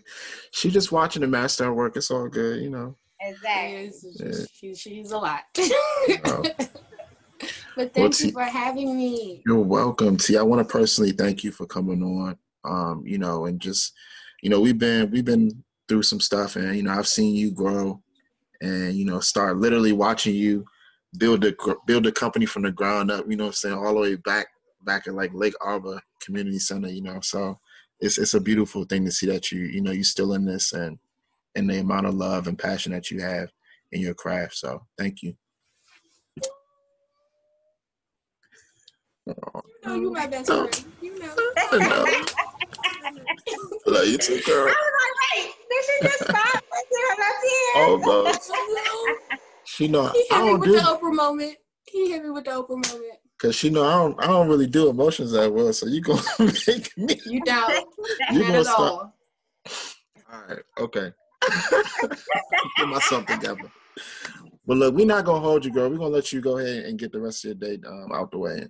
she 0.52 0.70
just 0.70 0.92
watching 0.92 1.22
the 1.22 1.28
master 1.28 1.74
work. 1.74 1.98
It's 1.98 2.12
all 2.12 2.30
good, 2.30 2.62
you 2.62 2.70
know. 2.70 2.96
Exactly. 3.20 3.92
Yeah. 4.16 4.46
She, 4.54 4.76
she's 4.76 5.12
a 5.12 5.18
lot. 5.18 5.42
oh. 6.26 6.44
But 7.76 7.94
thank 7.94 8.12
well, 8.12 8.28
you 8.28 8.32
for 8.32 8.42
having 8.42 8.98
me. 8.98 9.44
You're 9.46 9.60
welcome. 9.60 10.18
T, 10.18 10.36
I 10.36 10.42
want 10.42 10.68
to 10.68 10.72
personally 10.72 11.12
thank 11.12 11.44
you 11.44 11.52
for 11.52 11.68
coming 11.68 12.02
on. 12.02 12.36
Um, 12.64 13.04
you 13.06 13.20
know, 13.20 13.46
and 13.46 13.60
just 13.60 13.94
you 14.42 14.50
know, 14.50 14.60
we've 14.60 14.80
been 14.80 15.12
we've 15.12 15.24
been 15.24 15.64
through 15.88 16.02
some 16.02 16.20
stuff, 16.20 16.56
and 16.56 16.76
you 16.76 16.82
know, 16.82 16.94
I've 16.94 17.08
seen 17.08 17.36
you 17.36 17.52
grow, 17.52 18.02
and 18.62 18.96
you 18.96 19.06
know, 19.06 19.20
start 19.20 19.58
literally 19.58 19.92
watching 19.92 20.34
you 20.34 20.66
build 21.20 21.46
a 21.46 21.54
build 21.86 22.08
a 22.08 22.12
company 22.12 22.48
from 22.48 22.64
the 22.64 22.72
ground 22.72 23.12
up. 23.12 23.30
You 23.30 23.36
know, 23.36 23.46
I'm 23.46 23.54
saying 23.54 23.78
all 23.78 23.94
the 23.94 24.00
way 24.00 24.16
back 24.16 24.48
back 24.88 25.08
at 25.08 25.14
like 25.14 25.32
Lake 25.36 25.54
Arbor 25.62 26.02
Community 26.22 26.58
Center. 26.58 26.90
You 26.90 27.04
know, 27.04 27.20
so 27.22 27.60
it's 28.00 28.18
it's 28.18 28.34
a 28.34 28.42
beautiful 28.42 28.86
thing 28.86 29.06
to 29.06 29.12
see 29.12 29.28
that 29.28 29.52
you 29.52 29.60
you 29.62 29.82
know 29.82 29.92
you're 29.92 30.04
still 30.04 30.34
in 30.34 30.46
this 30.46 30.74
and 30.74 30.98
and 31.56 31.70
the 31.70 31.80
amount 31.80 32.08
of 32.08 32.16
love 32.16 32.48
and 32.48 32.58
passion 32.58 32.92
that 32.94 33.12
you 33.12 33.22
have. 33.22 33.52
in 33.92 34.02
your 34.02 34.14
craft. 34.14 34.56
So 34.56 34.82
thank 34.98 35.22
you. 35.24 35.34
You 39.26 39.34
know 39.86 39.96
you 39.96 40.12
my 40.12 40.28
best 40.28 40.48
friend. 40.48 40.86
You 41.02 41.20
know. 41.20 41.36
I 41.72 41.78
know. 41.78 42.06
Love 43.88 44.06
you 44.08 44.18
too, 44.18 44.42
girl. 44.46 44.68
I 44.68 44.76
was 44.76 44.94
like, 45.04 45.46
wait, 45.46 45.54
did 45.70 45.84
she 45.86 46.08
just 46.08 46.24
stop? 46.24 46.64
That's 47.18 47.44
it. 47.44 47.76
Oh, 47.76 48.00
bro. 48.04 48.26
Hello. 48.26 49.18
She 49.66 49.88
know 49.88 50.08
He 50.14 50.26
I 50.32 50.36
hit 50.38 50.44
me 50.44 50.50
don't 50.52 50.60
with 50.60 50.70
do 50.70 50.76
the 50.76 50.82
Oprah 50.82 51.16
moment. 51.16 51.58
He 51.86 52.12
hit 52.12 52.24
me 52.24 52.30
with 52.30 52.46
the 52.46 52.52
Oprah 52.52 52.70
moment. 52.70 53.20
Because 53.38 53.56
she 53.56 53.70
know 53.70 53.84
I 53.84 53.92
don't 53.94 54.24
I 54.24 54.28
don't 54.28 54.48
really 54.48 54.68
do 54.68 54.90
emotions 54.90 55.32
that 55.32 55.52
well. 55.54 55.72
So 55.74 55.88
you 55.88 56.02
gonna 56.02 56.22
make 56.40 56.98
me. 56.98 57.20
You 57.26 57.42
don't. 57.42 57.88
You 58.32 58.42
gonna 58.42 58.60
at 58.60 58.66
stop. 58.66 58.80
all. 58.80 59.14
All 60.32 60.42
right, 60.50 60.60
okay. 60.80 61.12
Get 62.78 62.88
myself 62.88 63.26
together. 63.26 63.72
But 64.66 64.78
look, 64.78 64.96
we're 64.96 65.06
not 65.06 65.26
gonna 65.26 65.40
hold 65.40 65.64
you, 65.66 65.72
girl. 65.72 65.90
We're 65.90 65.98
gonna 65.98 66.10
let 66.10 66.34
you 66.34 66.42
go 66.42 66.58
ahead 66.58 66.86
and 66.86 67.00
get 67.00 67.12
the 67.12 67.20
rest 67.20 67.46
of 67.46 67.62
your 67.62 67.78
day 67.78 67.82
um, 67.88 68.12
out 68.14 68.32
the 68.32 68.38
way. 68.38 68.68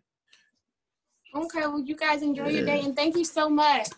Okay, 1.36 1.62
well, 1.62 1.82
you 1.82 1.96
guys 1.96 2.22
enjoy 2.22 2.48
your 2.48 2.66
day 2.66 2.82
and 2.84 2.96
thank 2.96 3.16
you 3.16 3.26
so 3.26 3.50
much. 3.50 3.90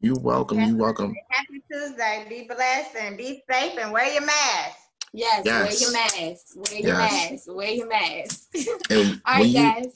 You're 0.00 0.18
welcome. 0.18 0.60
You're 0.62 0.76
welcome. 0.76 1.14
Happy 1.30 1.62
Tuesday. 1.70 2.26
Be 2.28 2.46
blessed 2.46 2.96
and 2.96 3.16
be 3.16 3.42
safe 3.50 3.78
and 3.78 3.92
wear 3.92 4.12
your 4.12 4.24
mask. 4.24 4.78
Yes, 5.16 5.46
Yes. 5.46 5.62
wear 5.62 5.80
your 5.80 5.92
mask. 5.92 6.46
Wear 6.56 6.80
your 6.80 6.98
Yes. 6.98 7.30
mask. 7.30 7.56
Wear 7.56 7.70
your 7.70 7.86
mask. 7.86 8.48
And 8.90 9.22
All 9.24 9.34
right, 9.36 9.46
you, 9.46 9.54
guys. 9.54 9.92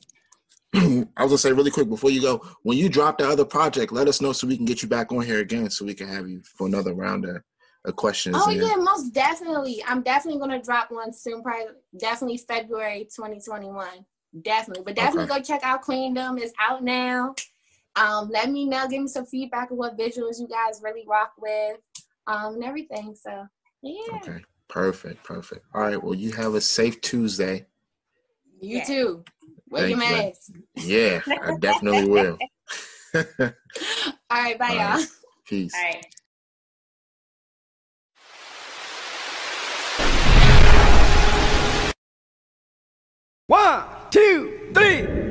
I 1.17 1.23
was 1.25 1.31
gonna 1.33 1.39
say 1.39 1.53
really 1.53 1.73
quick 1.73 1.89
before 1.89 2.11
you 2.11 2.21
go, 2.21 2.39
when 2.63 2.79
you 2.79 2.89
drop 2.89 3.19
the 3.19 3.29
other 3.29 3.45
project, 3.45 3.91
let 3.93 4.07
us 4.07 4.21
know 4.21 4.33
so 4.33 4.47
we 4.47 4.57
can 4.57 4.65
get 4.65 4.81
you 4.81 4.89
back 4.89 5.11
on 5.11 5.23
here 5.23 5.41
again, 5.41 5.71
so 5.71 5.85
we 5.85 5.95
can 5.95 6.07
have 6.09 6.29
you 6.29 6.41
for 6.57 6.69
another 6.69 6.95
round 6.95 7.25
of, 7.25 7.43
of 7.85 7.97
questions. 7.97 8.37
Oh 8.39 8.51
yeah, 8.51 8.77
most 8.77 9.11
definitely. 9.13 9.83
I'm 9.89 10.03
definitely 10.03 10.39
gonna 10.39 10.63
drop 10.63 10.93
one 10.93 11.13
soon. 11.13 11.43
Probably 11.43 11.67
definitely 11.99 12.39
February 12.39 13.05
2021. 13.05 13.89
Definitely, 14.43 14.85
but 14.85 14.95
definitely 14.95 15.27
go 15.35 15.43
check 15.43 15.65
out 15.65 15.83
Queendom. 15.83 16.39
It's 16.39 16.53
out 16.61 16.85
now. 16.85 17.35
Um, 17.97 18.29
let 18.31 18.51
me 18.51 18.67
know. 18.67 18.87
Give 18.87 19.03
me 19.03 19.09
some 19.09 19.27
feedback 19.27 19.73
of 19.73 19.79
what 19.79 19.99
visuals 19.99 20.39
you 20.39 20.47
guys 20.47 20.81
really 20.85 21.05
rock 21.09 21.33
with, 21.41 21.79
um, 22.29 22.55
and 22.55 22.65
everything. 22.65 23.17
So 23.21 23.47
yeah, 23.83 24.17
Okay, 24.17 24.45
perfect, 24.69 25.25
perfect. 25.25 25.65
All 25.75 25.83
right, 25.83 26.03
well, 26.03 26.15
you 26.15 26.33
have 26.33 26.55
a 26.55 26.61
safe 26.61 27.01
Tuesday. 27.01 27.67
you 28.61 28.79
Yeah. 28.79 28.85
too. 28.85 29.25
Wear 29.71 29.89
your 29.89 29.99
mask. 29.99 30.51
Yeah, 30.77 31.21
I 31.43 31.57
definitely 31.59 32.05
will. 32.09 32.39
All 33.15 33.23
right, 34.31 34.59
bye, 34.59 34.69
All 34.69 34.75
y'all. 34.77 34.95
right. 34.95 35.07
Peace. 35.47 35.75
All 35.75 35.83
right. 35.83 36.05
One, 43.47 43.85
two, 44.11 44.71
three. 44.75 45.28